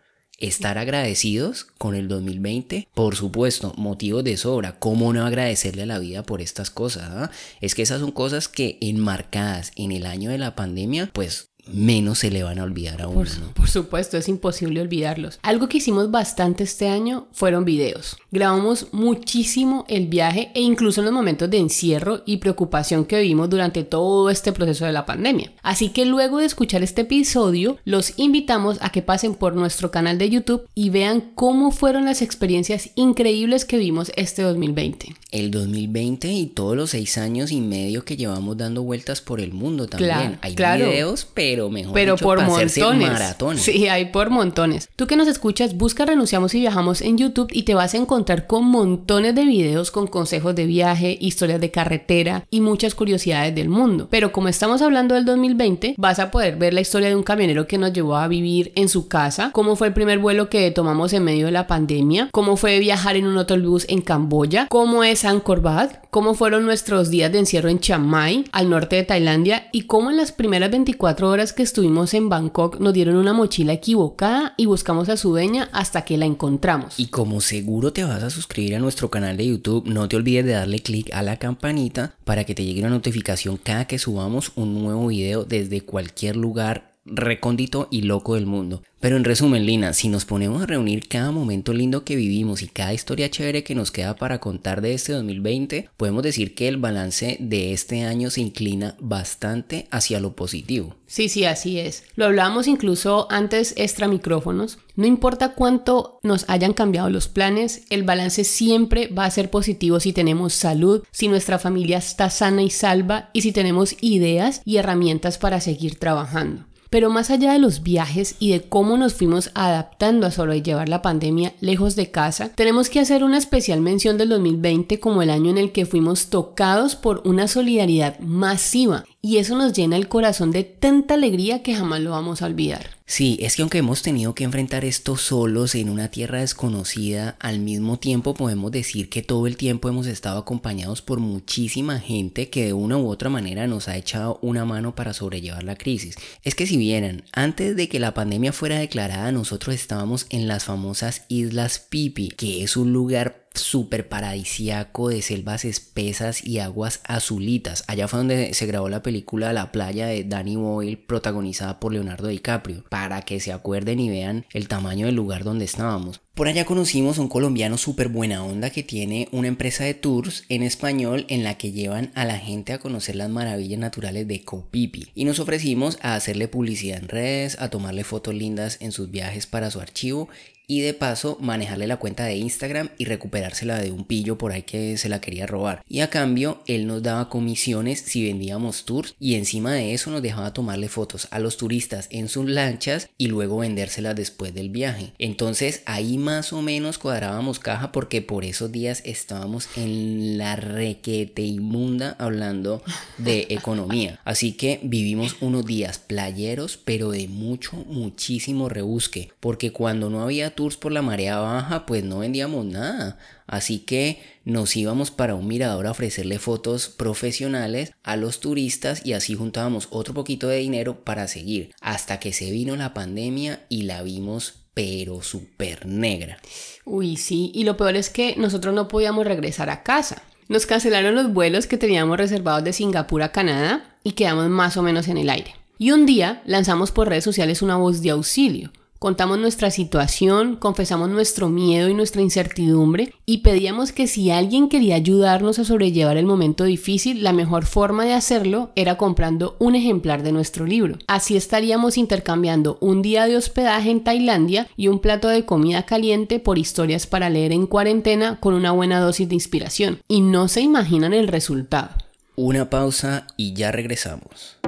estar 0.42 0.76
agradecidos 0.76 1.68
con 1.78 1.94
el 1.94 2.08
2020, 2.08 2.88
por 2.94 3.16
supuesto, 3.16 3.72
motivos 3.76 4.24
de 4.24 4.36
sobra. 4.36 4.78
¿Cómo 4.78 5.12
no 5.12 5.24
agradecerle 5.24 5.84
a 5.84 5.86
la 5.86 5.98
vida 5.98 6.24
por 6.24 6.42
estas 6.42 6.70
cosas? 6.70 7.08
Ah? 7.10 7.30
Es 7.60 7.74
que 7.74 7.82
esas 7.82 8.00
son 8.00 8.10
cosas 8.10 8.48
que 8.48 8.76
enmarcadas 8.80 9.72
en 9.76 9.92
el 9.92 10.04
año 10.04 10.30
de 10.30 10.38
la 10.38 10.54
pandemia, 10.56 11.10
pues 11.12 11.51
menos 11.66 12.20
se 12.20 12.30
le 12.30 12.42
van 12.42 12.58
a 12.58 12.64
olvidar 12.64 13.02
a 13.02 13.08
uno. 13.08 13.24
Por, 13.24 13.54
por, 13.54 13.68
supuesto, 13.68 14.16
es 14.16 14.28
imposible 14.28 14.80
olvidarlos. 14.80 15.38
Algo 15.42 15.68
que 15.68 15.78
hicimos 15.78 16.10
bastante 16.10 16.64
este 16.64 16.88
año 16.88 17.28
fueron 17.32 17.64
videos. 17.64 18.16
Grabamos 18.30 18.88
muchísimo 18.92 19.84
el 19.88 20.06
viaje 20.06 20.50
e 20.54 20.60
incluso 20.60 21.00
en 21.00 21.06
los 21.06 21.14
momentos 21.14 21.50
de 21.50 21.58
encierro 21.58 22.22
y 22.26 22.38
preocupación 22.38 23.04
que 23.04 23.20
vivimos 23.20 23.50
durante 23.50 23.84
todo 23.84 24.30
este 24.30 24.52
proceso 24.52 24.84
de 24.84 24.92
la 24.92 25.06
pandemia. 25.06 25.52
Así 25.62 25.90
que 25.90 26.04
luego 26.04 26.38
de 26.38 26.46
escuchar 26.46 26.82
este 26.82 27.02
episodio, 27.02 27.78
los 27.84 28.18
invitamos 28.18 28.78
a 28.80 28.90
que 28.90 29.02
pasen 29.02 29.34
por 29.34 29.54
nuestro 29.54 29.90
canal 29.90 30.18
de 30.18 30.30
YouTube 30.30 30.66
y 30.74 30.90
vean 30.90 31.32
cómo 31.34 31.70
fueron 31.70 32.04
las 32.04 32.22
experiencias 32.22 32.90
increíbles 32.94 33.64
que 33.64 33.78
vimos 33.78 34.10
este 34.16 34.42
2020. 34.42 35.14
El 35.30 35.50
2020 35.50 36.32
y 36.32 36.46
todos 36.46 36.76
los 36.76 36.90
seis 36.90 37.18
años 37.18 37.52
y 37.52 37.60
medio 37.60 38.04
que 38.04 38.16
llevamos 38.16 38.56
dando 38.56 38.82
vueltas 38.82 39.20
por 39.20 39.40
el 39.40 39.52
mundo 39.52 39.86
también. 39.86 40.10
Claro, 40.10 40.38
Hay 40.42 40.54
claro. 40.54 40.86
videos, 40.86 41.26
pero 41.32 41.51
pero 41.52 41.68
mejor 41.68 41.92
pero 41.92 42.12
dicho, 42.14 42.24
por 42.24 42.38
para 42.38 42.48
montones. 42.48 43.10
maratones. 43.10 43.62
Sí, 43.62 43.88
hay 43.88 44.06
por 44.06 44.30
montones. 44.30 44.88
Tú 44.96 45.06
que 45.06 45.16
nos 45.16 45.28
escuchas, 45.28 45.76
busca 45.76 46.06
Renunciamos 46.06 46.54
y 46.54 46.60
Viajamos 46.60 47.02
en 47.02 47.18
YouTube 47.18 47.50
y 47.52 47.64
te 47.64 47.74
vas 47.74 47.92
a 47.94 47.98
encontrar 47.98 48.46
con 48.46 48.64
montones 48.64 49.34
de 49.34 49.44
videos 49.44 49.90
con 49.90 50.06
consejos 50.06 50.54
de 50.54 50.64
viaje, 50.64 51.18
historias 51.20 51.60
de 51.60 51.70
carretera 51.70 52.46
y 52.50 52.60
muchas 52.60 52.94
curiosidades 52.94 53.54
del 53.54 53.68
mundo. 53.68 54.08
Pero 54.10 54.32
como 54.32 54.48
estamos 54.48 54.80
hablando 54.80 55.14
del 55.14 55.24
2020, 55.24 55.96
vas 55.98 56.18
a 56.20 56.30
poder 56.30 56.56
ver 56.56 56.72
la 56.72 56.80
historia 56.80 57.08
de 57.08 57.16
un 57.16 57.22
camionero 57.22 57.66
que 57.66 57.78
nos 57.78 57.92
llevó 57.92 58.16
a 58.16 58.28
vivir 58.28 58.72
en 58.76 58.88
su 58.88 59.08
casa, 59.08 59.50
cómo 59.52 59.76
fue 59.76 59.88
el 59.88 59.92
primer 59.92 60.18
vuelo 60.20 60.48
que 60.48 60.70
tomamos 60.70 61.12
en 61.12 61.24
medio 61.24 61.46
de 61.46 61.52
la 61.52 61.66
pandemia, 61.66 62.28
cómo 62.32 62.56
fue 62.56 62.78
viajar 62.78 63.16
en 63.16 63.26
un 63.26 63.36
autobús 63.36 63.84
en 63.88 64.00
Camboya, 64.00 64.68
cómo 64.68 65.04
es 65.04 65.24
Angkor 65.24 65.60
Wat, 65.60 65.90
cómo 66.10 66.34
fueron 66.34 66.64
nuestros 66.64 67.10
días 67.10 67.32
de 67.32 67.40
encierro 67.40 67.68
en 67.68 67.80
Chiang 67.80 68.06
Mai, 68.06 68.44
al 68.52 68.70
norte 68.70 68.96
de 68.96 69.02
Tailandia, 69.02 69.68
y 69.72 69.82
cómo 69.82 70.10
en 70.10 70.16
las 70.16 70.30
primeras 70.30 70.70
24 70.70 71.28
horas 71.28 71.41
que 71.50 71.64
estuvimos 71.64 72.14
en 72.14 72.28
Bangkok 72.28 72.78
nos 72.78 72.92
dieron 72.92 73.16
una 73.16 73.32
mochila 73.32 73.72
equivocada 73.72 74.54
y 74.56 74.66
buscamos 74.66 75.08
a 75.08 75.16
su 75.16 75.30
dueña 75.30 75.68
hasta 75.72 76.04
que 76.04 76.16
la 76.16 76.26
encontramos. 76.26 76.94
Y 76.98 77.08
como 77.08 77.40
seguro 77.40 77.92
te 77.92 78.04
vas 78.04 78.22
a 78.22 78.30
suscribir 78.30 78.76
a 78.76 78.78
nuestro 78.78 79.10
canal 79.10 79.36
de 79.36 79.48
YouTube, 79.48 79.88
no 79.88 80.08
te 80.08 80.14
olvides 80.14 80.44
de 80.44 80.52
darle 80.52 80.78
clic 80.78 81.12
a 81.12 81.22
la 81.22 81.38
campanita 81.38 82.14
para 82.24 82.44
que 82.44 82.54
te 82.54 82.64
llegue 82.64 82.80
una 82.80 82.90
notificación 82.90 83.56
cada 83.56 83.86
que 83.86 83.98
subamos 83.98 84.52
un 84.54 84.80
nuevo 84.80 85.08
video 85.08 85.44
desde 85.44 85.80
cualquier 85.80 86.36
lugar 86.36 86.91
recóndito 87.04 87.88
y 87.90 88.02
loco 88.02 88.34
del 88.34 88.46
mundo. 88.46 88.82
Pero 89.00 89.16
en 89.16 89.24
resumen, 89.24 89.66
Lina, 89.66 89.94
si 89.94 90.08
nos 90.08 90.24
ponemos 90.24 90.62
a 90.62 90.66
reunir 90.66 91.08
cada 91.08 91.32
momento 91.32 91.72
lindo 91.72 92.04
que 92.04 92.14
vivimos 92.14 92.62
y 92.62 92.68
cada 92.68 92.94
historia 92.94 93.30
chévere 93.30 93.64
que 93.64 93.74
nos 93.74 93.90
queda 93.90 94.14
para 94.14 94.38
contar 94.38 94.80
de 94.80 94.94
este 94.94 95.12
2020, 95.12 95.88
podemos 95.96 96.22
decir 96.22 96.54
que 96.54 96.68
el 96.68 96.76
balance 96.76 97.36
de 97.40 97.72
este 97.72 98.04
año 98.04 98.30
se 98.30 98.42
inclina 98.42 98.96
bastante 99.00 99.88
hacia 99.90 100.20
lo 100.20 100.36
positivo. 100.36 100.94
Sí, 101.06 101.28
sí, 101.28 101.44
así 101.44 101.80
es. 101.80 102.04
Lo 102.14 102.26
hablábamos 102.26 102.68
incluso 102.68 103.26
antes 103.28 103.74
extra 103.76 104.06
micrófonos. 104.06 104.78
No 104.94 105.04
importa 105.04 105.54
cuánto 105.54 106.20
nos 106.22 106.48
hayan 106.48 106.72
cambiado 106.72 107.10
los 107.10 107.26
planes, 107.26 107.82
el 107.90 108.04
balance 108.04 108.44
siempre 108.44 109.08
va 109.08 109.24
a 109.24 109.30
ser 109.32 109.50
positivo 109.50 109.98
si 109.98 110.12
tenemos 110.12 110.52
salud, 110.54 111.02
si 111.10 111.26
nuestra 111.26 111.58
familia 111.58 111.98
está 111.98 112.30
sana 112.30 112.62
y 112.62 112.70
salva 112.70 113.30
y 113.32 113.42
si 113.42 113.50
tenemos 113.50 113.96
ideas 114.00 114.62
y 114.64 114.76
herramientas 114.76 115.38
para 115.38 115.60
seguir 115.60 115.98
trabajando. 115.98 116.66
Pero 116.92 117.08
más 117.08 117.30
allá 117.30 117.54
de 117.54 117.58
los 117.58 117.82
viajes 117.82 118.36
y 118.38 118.50
de 118.52 118.60
cómo 118.60 118.98
nos 118.98 119.14
fuimos 119.14 119.50
adaptando 119.54 120.26
a 120.26 120.30
sobrellevar 120.30 120.90
la 120.90 121.00
pandemia 121.00 121.54
lejos 121.62 121.96
de 121.96 122.10
casa, 122.10 122.50
tenemos 122.54 122.90
que 122.90 123.00
hacer 123.00 123.24
una 123.24 123.38
especial 123.38 123.80
mención 123.80 124.18
del 124.18 124.28
2020 124.28 125.00
como 125.00 125.22
el 125.22 125.30
año 125.30 125.50
en 125.50 125.56
el 125.56 125.72
que 125.72 125.86
fuimos 125.86 126.26
tocados 126.26 126.94
por 126.94 127.22
una 127.24 127.48
solidaridad 127.48 128.18
masiva 128.18 129.04
y 129.22 129.38
eso 129.38 129.56
nos 129.56 129.72
llena 129.72 129.96
el 129.96 130.08
corazón 130.08 130.50
de 130.50 130.64
tanta 130.64 131.14
alegría 131.14 131.62
que 131.62 131.74
jamás 131.74 132.00
lo 132.00 132.10
vamos 132.10 132.42
a 132.42 132.46
olvidar. 132.46 133.01
Sí, 133.12 133.36
es 133.42 133.56
que 133.56 133.60
aunque 133.60 133.76
hemos 133.76 134.00
tenido 134.00 134.34
que 134.34 134.44
enfrentar 134.44 134.86
esto 134.86 135.18
solos 135.18 135.74
en 135.74 135.90
una 135.90 136.10
tierra 136.10 136.40
desconocida, 136.40 137.36
al 137.40 137.58
mismo 137.58 137.98
tiempo 137.98 138.32
podemos 138.32 138.72
decir 138.72 139.10
que 139.10 139.20
todo 139.20 139.46
el 139.46 139.58
tiempo 139.58 139.90
hemos 139.90 140.06
estado 140.06 140.38
acompañados 140.38 141.02
por 141.02 141.20
muchísima 141.20 142.00
gente 142.00 142.48
que 142.48 142.64
de 142.64 142.72
una 142.72 142.96
u 142.96 143.08
otra 143.08 143.28
manera 143.28 143.66
nos 143.66 143.86
ha 143.88 143.98
echado 143.98 144.38
una 144.40 144.64
mano 144.64 144.94
para 144.94 145.12
sobrellevar 145.12 145.62
la 145.62 145.76
crisis. 145.76 146.16
Es 146.42 146.54
que 146.54 146.66
si 146.66 146.78
vieran, 146.78 147.24
antes 147.34 147.76
de 147.76 147.86
que 147.90 148.00
la 148.00 148.14
pandemia 148.14 148.54
fuera 148.54 148.78
declarada, 148.78 149.30
nosotros 149.30 149.74
estábamos 149.74 150.24
en 150.30 150.48
las 150.48 150.64
famosas 150.64 151.26
Islas 151.28 151.80
Pipi, 151.80 152.30
que 152.30 152.62
es 152.62 152.78
un 152.78 152.94
lugar 152.94 153.41
súper 153.54 154.08
paradisiaco 154.08 155.08
de 155.08 155.22
selvas 155.22 155.64
espesas 155.64 156.44
y 156.44 156.58
aguas 156.58 157.00
azulitas. 157.04 157.84
Allá 157.86 158.08
fue 158.08 158.18
donde 158.18 158.54
se 158.54 158.66
grabó 158.66 158.88
la 158.88 159.02
película 159.02 159.52
La 159.52 159.72
playa 159.72 160.06
de 160.06 160.24
Danny 160.24 160.56
Boyle 160.56 160.96
protagonizada 160.98 161.80
por 161.80 161.92
Leonardo 161.92 162.28
DiCaprio, 162.28 162.84
para 162.88 163.22
que 163.22 163.40
se 163.40 163.52
acuerden 163.52 164.00
y 164.00 164.10
vean 164.10 164.46
el 164.52 164.68
tamaño 164.68 165.06
del 165.06 165.14
lugar 165.14 165.44
donde 165.44 165.64
estábamos. 165.64 166.20
Por 166.34 166.48
allá 166.48 166.64
conocimos 166.64 167.18
a 167.18 167.20
un 167.20 167.28
colombiano 167.28 167.76
súper 167.76 168.08
buena 168.08 168.42
onda 168.42 168.70
que 168.70 168.82
tiene 168.82 169.28
una 169.32 169.48
empresa 169.48 169.84
de 169.84 169.92
tours 169.92 170.44
en 170.48 170.62
español 170.62 171.26
en 171.28 171.44
la 171.44 171.58
que 171.58 171.72
llevan 171.72 172.10
a 172.14 172.24
la 172.24 172.38
gente 172.38 172.72
a 172.72 172.78
conocer 172.78 173.16
las 173.16 173.28
maravillas 173.28 173.78
naturales 173.78 174.26
de 174.26 174.42
Copipi 174.42 175.08
y 175.14 175.26
nos 175.26 175.40
ofrecimos 175.40 175.98
a 176.00 176.14
hacerle 176.14 176.48
publicidad 176.48 176.98
en 176.98 177.08
redes, 177.08 177.60
a 177.60 177.68
tomarle 177.68 178.02
fotos 178.02 178.34
lindas 178.34 178.78
en 178.80 178.92
sus 178.92 179.10
viajes 179.10 179.46
para 179.46 179.70
su 179.70 179.80
archivo 179.80 180.30
y 180.72 180.80
de 180.80 180.94
paso 180.94 181.36
manejarle 181.38 181.86
la 181.86 181.98
cuenta 181.98 182.24
de 182.24 182.36
Instagram 182.36 182.88
y 182.96 183.04
recuperársela 183.04 183.78
de 183.78 183.92
un 183.92 184.06
pillo 184.06 184.38
por 184.38 184.52
ahí 184.52 184.62
que 184.62 184.96
se 184.96 185.10
la 185.10 185.20
quería 185.20 185.46
robar. 185.46 185.84
Y 185.86 186.00
a 186.00 186.08
cambio 186.08 186.62
él 186.66 186.86
nos 186.86 187.02
daba 187.02 187.28
comisiones 187.28 188.00
si 188.00 188.24
vendíamos 188.24 188.86
tours 188.86 189.14
y 189.20 189.34
encima 189.34 189.74
de 189.74 189.92
eso 189.92 190.10
nos 190.10 190.22
dejaba 190.22 190.54
tomarle 190.54 190.88
fotos 190.88 191.28
a 191.30 191.40
los 191.40 191.58
turistas 191.58 192.06
en 192.08 192.30
sus 192.30 192.48
lanchas 192.48 193.10
y 193.18 193.26
luego 193.26 193.58
vendérselas 193.58 194.16
después 194.16 194.54
del 194.54 194.70
viaje. 194.70 195.12
Entonces 195.18 195.82
ahí 195.84 196.16
más 196.16 196.54
o 196.54 196.62
menos 196.62 196.96
cuadrábamos 196.96 197.58
caja 197.58 197.92
porque 197.92 198.22
por 198.22 198.42
esos 198.42 198.72
días 198.72 199.02
estábamos 199.04 199.68
en 199.76 200.38
la 200.38 200.56
requete 200.56 201.42
inmunda 201.42 202.16
hablando 202.18 202.82
de 203.18 203.46
economía. 203.50 204.20
Así 204.24 204.54
que 204.54 204.80
vivimos 204.82 205.36
unos 205.42 205.66
días 205.66 205.98
playeros 205.98 206.78
pero 206.82 207.10
de 207.10 207.28
mucho, 207.28 207.76
muchísimo 207.88 208.70
rebusque 208.70 209.32
porque 209.38 209.70
cuando 209.70 210.08
no 210.08 210.22
había 210.22 210.54
por 210.70 210.92
la 210.92 211.02
marea 211.02 211.40
baja, 211.40 211.86
pues 211.86 212.04
no 212.04 212.20
vendíamos 212.20 212.64
nada. 212.64 213.18
Así 213.46 213.80
que 213.80 214.22
nos 214.44 214.76
íbamos 214.76 215.10
para 215.10 215.34
un 215.34 215.46
mirador 215.46 215.86
a 215.86 215.90
ofrecerle 215.90 216.38
fotos 216.38 216.88
profesionales 216.88 217.92
a 218.02 218.16
los 218.16 218.40
turistas 218.40 219.04
y 219.04 219.12
así 219.12 219.34
juntábamos 219.34 219.88
otro 219.90 220.14
poquito 220.14 220.48
de 220.48 220.58
dinero 220.58 221.04
para 221.04 221.28
seguir. 221.28 221.72
Hasta 221.80 222.20
que 222.20 222.32
se 222.32 222.50
vino 222.50 222.76
la 222.76 222.94
pandemia 222.94 223.60
y 223.68 223.82
la 223.82 224.02
vimos 224.02 224.54
pero 224.74 225.20
súper 225.20 225.86
negra. 225.86 226.38
Uy, 226.84 227.16
sí, 227.16 227.50
y 227.54 227.64
lo 227.64 227.76
peor 227.76 227.96
es 227.96 228.08
que 228.08 228.36
nosotros 228.36 228.74
no 228.74 228.88
podíamos 228.88 229.26
regresar 229.26 229.68
a 229.68 229.82
casa. 229.82 230.22
Nos 230.48 230.66
cancelaron 230.66 231.14
los 231.14 231.32
vuelos 231.32 231.66
que 231.66 231.78
teníamos 231.78 232.16
reservados 232.16 232.64
de 232.64 232.72
Singapur 232.72 233.22
a 233.22 233.32
Canadá 233.32 233.96
y 234.02 234.12
quedamos 234.12 234.48
más 234.48 234.76
o 234.76 234.82
menos 234.82 235.08
en 235.08 235.18
el 235.18 235.28
aire. 235.28 235.54
Y 235.78 235.90
un 235.90 236.06
día 236.06 236.42
lanzamos 236.46 236.92
por 236.92 237.08
redes 237.08 237.24
sociales 237.24 237.60
una 237.60 237.76
voz 237.76 238.02
de 238.02 238.10
auxilio 238.10 238.72
Contamos 239.02 239.36
nuestra 239.36 239.72
situación, 239.72 240.54
confesamos 240.54 241.10
nuestro 241.10 241.48
miedo 241.48 241.88
y 241.88 241.94
nuestra 241.94 242.22
incertidumbre 242.22 243.12
y 243.26 243.38
pedíamos 243.38 243.90
que 243.90 244.06
si 244.06 244.30
alguien 244.30 244.68
quería 244.68 244.94
ayudarnos 244.94 245.58
a 245.58 245.64
sobrellevar 245.64 246.16
el 246.18 246.24
momento 246.24 246.62
difícil, 246.62 247.24
la 247.24 247.32
mejor 247.32 247.66
forma 247.66 248.04
de 248.04 248.12
hacerlo 248.12 248.70
era 248.76 248.98
comprando 248.98 249.56
un 249.58 249.74
ejemplar 249.74 250.22
de 250.22 250.30
nuestro 250.30 250.66
libro. 250.66 250.98
Así 251.08 251.36
estaríamos 251.36 251.98
intercambiando 251.98 252.78
un 252.80 253.02
día 253.02 253.26
de 253.26 253.36
hospedaje 253.36 253.90
en 253.90 254.04
Tailandia 254.04 254.68
y 254.76 254.86
un 254.86 255.00
plato 255.00 255.26
de 255.26 255.44
comida 255.44 255.82
caliente 255.82 256.38
por 256.38 256.56
historias 256.56 257.08
para 257.08 257.28
leer 257.28 257.50
en 257.50 257.66
cuarentena 257.66 258.38
con 258.38 258.54
una 258.54 258.70
buena 258.70 259.00
dosis 259.00 259.28
de 259.28 259.34
inspiración. 259.34 259.98
Y 260.06 260.20
no 260.20 260.46
se 260.46 260.60
imaginan 260.60 261.12
el 261.12 261.26
resultado. 261.26 261.90
Una 262.36 262.70
pausa 262.70 263.26
y 263.36 263.52
ya 263.52 263.72
regresamos. 263.72 264.61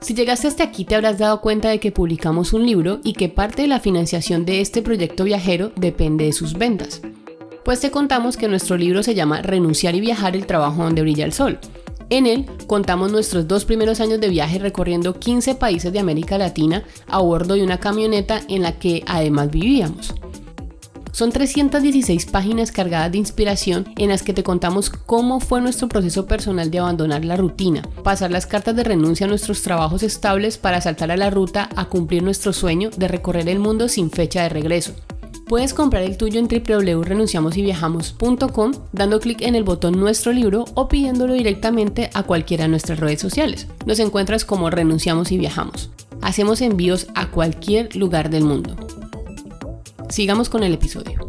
Si 0.00 0.14
llegaste 0.14 0.48
hasta 0.48 0.64
aquí 0.64 0.84
te 0.84 0.94
habrás 0.94 1.18
dado 1.18 1.40
cuenta 1.42 1.68
de 1.68 1.78
que 1.78 1.92
publicamos 1.92 2.54
un 2.54 2.64
libro 2.64 3.00
y 3.04 3.12
que 3.12 3.28
parte 3.28 3.62
de 3.62 3.68
la 3.68 3.80
financiación 3.80 4.46
de 4.46 4.60
este 4.60 4.80
proyecto 4.80 5.24
viajero 5.24 5.72
depende 5.76 6.24
de 6.24 6.32
sus 6.32 6.54
ventas. 6.54 7.02
Pues 7.64 7.80
te 7.80 7.90
contamos 7.90 8.38
que 8.38 8.48
nuestro 8.48 8.78
libro 8.78 9.02
se 9.02 9.14
llama 9.14 9.42
Renunciar 9.42 9.94
y 9.94 10.00
viajar 10.00 10.34
el 10.36 10.46
trabajo 10.46 10.82
donde 10.82 11.02
brilla 11.02 11.26
el 11.26 11.34
sol. 11.34 11.58
En 12.08 12.26
él 12.26 12.46
contamos 12.66 13.12
nuestros 13.12 13.46
dos 13.46 13.66
primeros 13.66 14.00
años 14.00 14.20
de 14.20 14.30
viaje 14.30 14.58
recorriendo 14.58 15.18
15 15.18 15.54
países 15.56 15.92
de 15.92 16.00
América 16.00 16.38
Latina 16.38 16.82
a 17.06 17.20
bordo 17.20 17.54
de 17.54 17.62
una 17.62 17.78
camioneta 17.78 18.40
en 18.48 18.62
la 18.62 18.78
que 18.78 19.04
además 19.06 19.50
vivíamos. 19.50 20.14
Son 21.12 21.32
316 21.32 22.26
páginas 22.26 22.72
cargadas 22.72 23.12
de 23.12 23.18
inspiración 23.18 23.88
en 23.96 24.10
las 24.10 24.22
que 24.22 24.32
te 24.32 24.42
contamos 24.42 24.90
cómo 24.90 25.40
fue 25.40 25.60
nuestro 25.60 25.88
proceso 25.88 26.26
personal 26.26 26.70
de 26.70 26.78
abandonar 26.78 27.24
la 27.24 27.36
rutina, 27.36 27.82
pasar 28.04 28.30
las 28.30 28.46
cartas 28.46 28.76
de 28.76 28.84
renuncia 28.84 29.26
a 29.26 29.28
nuestros 29.28 29.62
trabajos 29.62 30.02
estables 30.02 30.58
para 30.58 30.80
saltar 30.80 31.10
a 31.10 31.16
la 31.16 31.30
ruta 31.30 31.68
a 31.76 31.86
cumplir 31.86 32.22
nuestro 32.22 32.52
sueño 32.52 32.90
de 32.96 33.08
recorrer 33.08 33.48
el 33.48 33.58
mundo 33.58 33.88
sin 33.88 34.10
fecha 34.10 34.42
de 34.42 34.50
regreso. 34.50 34.94
Puedes 35.50 35.74
comprar 35.74 36.04
el 36.04 36.16
tuyo 36.16 36.38
en 36.38 36.46
www.renunciamosyviajamos.com 36.46 38.72
dando 38.92 39.18
clic 39.18 39.42
en 39.42 39.56
el 39.56 39.64
botón 39.64 39.98
Nuestro 39.98 40.32
libro 40.32 40.64
o 40.74 40.86
pidiéndolo 40.86 41.32
directamente 41.32 42.08
a 42.14 42.22
cualquiera 42.22 42.62
de 42.64 42.68
nuestras 42.68 43.00
redes 43.00 43.20
sociales. 43.20 43.66
Nos 43.84 43.98
encuentras 43.98 44.44
como 44.44 44.70
Renunciamos 44.70 45.32
y 45.32 45.38
Viajamos. 45.38 45.90
Hacemos 46.22 46.60
envíos 46.60 47.08
a 47.16 47.32
cualquier 47.32 47.96
lugar 47.96 48.30
del 48.30 48.44
mundo. 48.44 48.76
Sigamos 50.10 50.48
con 50.48 50.64
el 50.64 50.74
episodio. 50.74 51.28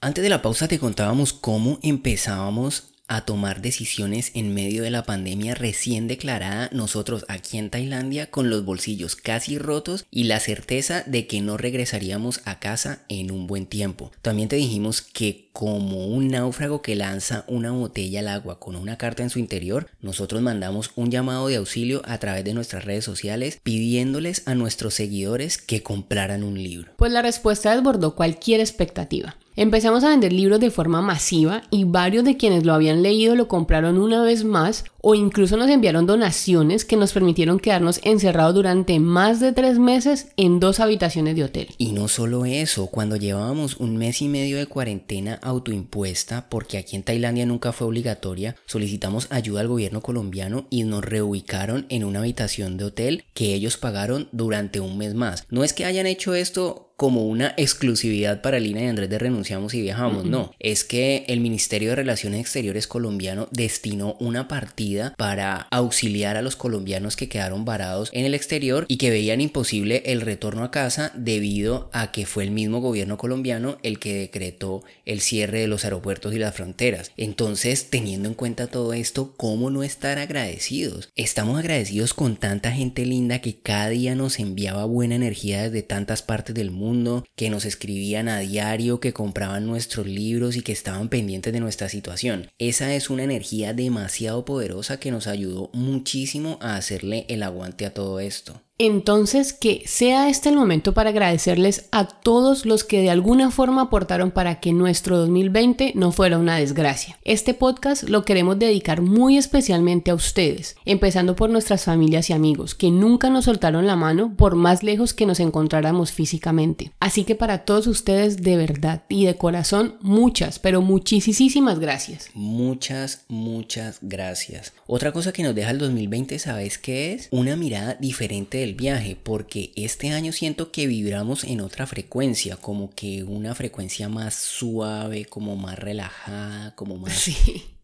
Antes 0.00 0.22
de 0.22 0.28
la 0.28 0.42
pausa 0.42 0.66
te 0.66 0.80
contábamos 0.80 1.32
cómo 1.32 1.78
empezábamos 1.82 2.88
a 3.08 3.22
tomar 3.22 3.62
decisiones 3.62 4.30
en 4.34 4.54
medio 4.54 4.82
de 4.82 4.90
la 4.90 5.02
pandemia 5.02 5.54
recién 5.54 6.06
declarada 6.06 6.68
nosotros 6.72 7.24
aquí 7.28 7.58
en 7.58 7.70
Tailandia 7.70 8.30
con 8.30 8.50
los 8.50 8.64
bolsillos 8.64 9.16
casi 9.16 9.58
rotos 9.58 10.06
y 10.10 10.24
la 10.24 10.38
certeza 10.40 11.02
de 11.06 11.26
que 11.26 11.40
no 11.40 11.56
regresaríamos 11.56 12.40
a 12.44 12.58
casa 12.60 13.00
en 13.08 13.30
un 13.30 13.46
buen 13.46 13.66
tiempo. 13.66 14.12
También 14.22 14.48
te 14.48 14.56
dijimos 14.56 15.02
que 15.02 15.48
como 15.52 16.06
un 16.06 16.28
náufrago 16.28 16.82
que 16.82 16.94
lanza 16.94 17.44
una 17.48 17.72
botella 17.72 18.20
al 18.20 18.28
agua 18.28 18.60
con 18.60 18.76
una 18.76 18.96
carta 18.96 19.24
en 19.24 19.30
su 19.30 19.40
interior, 19.40 19.88
nosotros 20.00 20.40
mandamos 20.40 20.92
un 20.94 21.10
llamado 21.10 21.48
de 21.48 21.56
auxilio 21.56 22.02
a 22.04 22.18
través 22.18 22.44
de 22.44 22.54
nuestras 22.54 22.84
redes 22.84 23.04
sociales 23.04 23.58
pidiéndoles 23.62 24.46
a 24.46 24.54
nuestros 24.54 24.94
seguidores 24.94 25.58
que 25.58 25.82
compraran 25.82 26.44
un 26.44 26.62
libro. 26.62 26.92
Pues 26.96 27.10
la 27.10 27.22
respuesta 27.22 27.74
desbordó 27.74 28.14
cualquier 28.14 28.60
expectativa. 28.60 29.36
Empezamos 29.58 30.04
a 30.04 30.10
vender 30.10 30.32
libros 30.32 30.60
de 30.60 30.70
forma 30.70 31.02
masiva 31.02 31.64
y 31.68 31.82
varios 31.82 32.22
de 32.22 32.36
quienes 32.36 32.64
lo 32.64 32.74
habían 32.74 33.02
leído 33.02 33.34
lo 33.34 33.48
compraron 33.48 33.98
una 33.98 34.22
vez 34.22 34.44
más 34.44 34.84
o 35.00 35.16
incluso 35.16 35.56
nos 35.56 35.68
enviaron 35.68 36.06
donaciones 36.06 36.84
que 36.84 36.96
nos 36.96 37.12
permitieron 37.12 37.58
quedarnos 37.58 38.00
encerrados 38.04 38.54
durante 38.54 39.00
más 39.00 39.40
de 39.40 39.52
tres 39.52 39.80
meses 39.80 40.28
en 40.36 40.60
dos 40.60 40.78
habitaciones 40.78 41.34
de 41.34 41.42
hotel. 41.42 41.68
Y 41.76 41.90
no 41.90 42.06
solo 42.06 42.44
eso, 42.44 42.86
cuando 42.86 43.16
llevábamos 43.16 43.78
un 43.78 43.96
mes 43.96 44.22
y 44.22 44.28
medio 44.28 44.58
de 44.58 44.66
cuarentena 44.66 45.40
autoimpuesta, 45.42 46.48
porque 46.48 46.78
aquí 46.78 46.94
en 46.94 47.02
Tailandia 47.02 47.44
nunca 47.44 47.72
fue 47.72 47.88
obligatoria, 47.88 48.54
solicitamos 48.66 49.26
ayuda 49.30 49.62
al 49.62 49.68
gobierno 49.68 50.02
colombiano 50.02 50.68
y 50.70 50.84
nos 50.84 51.04
reubicaron 51.04 51.86
en 51.88 52.04
una 52.04 52.20
habitación 52.20 52.76
de 52.76 52.84
hotel 52.84 53.24
que 53.34 53.54
ellos 53.54 53.76
pagaron 53.76 54.28
durante 54.30 54.78
un 54.78 54.98
mes 54.98 55.14
más. 55.14 55.46
No 55.50 55.64
es 55.64 55.72
que 55.72 55.84
hayan 55.84 56.06
hecho 56.06 56.36
esto 56.36 56.87
como 56.98 57.28
una 57.28 57.54
exclusividad 57.56 58.42
para 58.42 58.58
Lina 58.58 58.82
y 58.82 58.86
Andrés 58.86 59.08
de 59.08 59.20
Renunciamos 59.20 59.72
y 59.72 59.80
Viajamos, 59.80 60.24
no. 60.24 60.52
Es 60.58 60.82
que 60.82 61.24
el 61.28 61.38
Ministerio 61.38 61.90
de 61.90 61.94
Relaciones 61.94 62.40
Exteriores 62.40 62.88
colombiano 62.88 63.46
destinó 63.52 64.16
una 64.18 64.48
partida 64.48 65.14
para 65.16 65.68
auxiliar 65.70 66.36
a 66.36 66.42
los 66.42 66.56
colombianos 66.56 67.14
que 67.14 67.28
quedaron 67.28 67.64
varados 67.64 68.10
en 68.12 68.24
el 68.24 68.34
exterior 68.34 68.84
y 68.88 68.96
que 68.96 69.10
veían 69.10 69.40
imposible 69.40 70.02
el 70.06 70.22
retorno 70.22 70.64
a 70.64 70.72
casa 70.72 71.12
debido 71.14 71.88
a 71.92 72.10
que 72.10 72.26
fue 72.26 72.42
el 72.42 72.50
mismo 72.50 72.80
gobierno 72.80 73.16
colombiano 73.16 73.78
el 73.84 74.00
que 74.00 74.16
decretó 74.16 74.82
el 75.04 75.20
cierre 75.20 75.60
de 75.60 75.68
los 75.68 75.84
aeropuertos 75.84 76.34
y 76.34 76.38
las 76.38 76.56
fronteras. 76.56 77.12
Entonces, 77.16 77.90
teniendo 77.90 78.28
en 78.28 78.34
cuenta 78.34 78.66
todo 78.66 78.92
esto, 78.92 79.34
¿cómo 79.36 79.70
no 79.70 79.84
estar 79.84 80.18
agradecidos? 80.18 81.10
Estamos 81.14 81.60
agradecidos 81.60 82.12
con 82.12 82.34
tanta 82.34 82.72
gente 82.72 83.06
linda 83.06 83.38
que 83.40 83.54
cada 83.54 83.90
día 83.90 84.16
nos 84.16 84.40
enviaba 84.40 84.84
buena 84.84 85.14
energía 85.14 85.62
desde 85.62 85.84
tantas 85.84 86.22
partes 86.22 86.56
del 86.56 86.72
mundo 86.72 86.87
que 87.36 87.50
nos 87.50 87.64
escribían 87.64 88.28
a 88.28 88.38
diario, 88.40 89.00
que 89.00 89.12
compraban 89.12 89.66
nuestros 89.66 90.06
libros 90.06 90.56
y 90.56 90.62
que 90.62 90.72
estaban 90.72 91.08
pendientes 91.08 91.52
de 91.52 91.60
nuestra 91.60 91.88
situación. 91.88 92.48
Esa 92.58 92.94
es 92.94 93.10
una 93.10 93.24
energía 93.24 93.72
demasiado 93.72 94.44
poderosa 94.44 95.00
que 95.00 95.10
nos 95.10 95.26
ayudó 95.26 95.70
muchísimo 95.72 96.58
a 96.60 96.76
hacerle 96.76 97.26
el 97.28 97.42
aguante 97.42 97.86
a 97.86 97.94
todo 97.94 98.20
esto. 98.20 98.62
Entonces, 98.80 99.52
que 99.52 99.82
sea 99.86 100.28
este 100.28 100.50
el 100.50 100.54
momento 100.54 100.94
para 100.94 101.10
agradecerles 101.10 101.86
a 101.90 102.06
todos 102.06 102.64
los 102.64 102.84
que 102.84 103.00
de 103.00 103.10
alguna 103.10 103.50
forma 103.50 103.82
aportaron 103.82 104.30
para 104.30 104.60
que 104.60 104.72
nuestro 104.72 105.18
2020 105.18 105.94
no 105.96 106.12
fuera 106.12 106.38
una 106.38 106.56
desgracia. 106.56 107.18
Este 107.24 107.54
podcast 107.54 108.04
lo 108.04 108.24
queremos 108.24 108.56
dedicar 108.56 109.02
muy 109.02 109.36
especialmente 109.36 110.12
a 110.12 110.14
ustedes, 110.14 110.76
empezando 110.84 111.34
por 111.34 111.50
nuestras 111.50 111.84
familias 111.86 112.30
y 112.30 112.34
amigos, 112.34 112.76
que 112.76 112.92
nunca 112.92 113.30
nos 113.30 113.46
soltaron 113.46 113.84
la 113.84 113.96
mano 113.96 114.34
por 114.36 114.54
más 114.54 114.84
lejos 114.84 115.12
que 115.12 115.26
nos 115.26 115.40
encontráramos 115.40 116.12
físicamente. 116.12 116.92
Así 117.00 117.24
que 117.24 117.34
para 117.34 117.64
todos 117.64 117.88
ustedes, 117.88 118.42
de 118.42 118.56
verdad 118.56 119.02
y 119.08 119.26
de 119.26 119.34
corazón, 119.34 119.96
muchas, 120.02 120.60
pero 120.60 120.82
muchísimas 120.82 121.80
gracias. 121.80 122.30
Muchas, 122.32 123.24
muchas 123.26 123.98
gracias. 124.02 124.72
Otra 124.86 125.10
cosa 125.10 125.32
que 125.32 125.42
nos 125.42 125.56
deja 125.56 125.72
el 125.72 125.78
2020, 125.78 126.38
¿sabes 126.38 126.78
qué 126.78 127.12
es? 127.14 127.28
Una 127.32 127.56
mirada 127.56 127.94
diferente 127.94 128.58
del 128.58 128.67
viaje, 128.74 129.16
porque 129.22 129.72
este 129.76 130.10
año 130.10 130.32
siento 130.32 130.72
que 130.72 130.86
vibramos 130.86 131.44
en 131.44 131.60
otra 131.60 131.86
frecuencia, 131.86 132.56
como 132.56 132.90
que 132.94 133.22
una 133.22 133.54
frecuencia 133.54 134.08
más 134.08 134.34
suave, 134.34 135.24
como 135.24 135.56
más 135.56 135.78
relajada, 135.78 136.74
como 136.74 136.96
más 136.98 137.30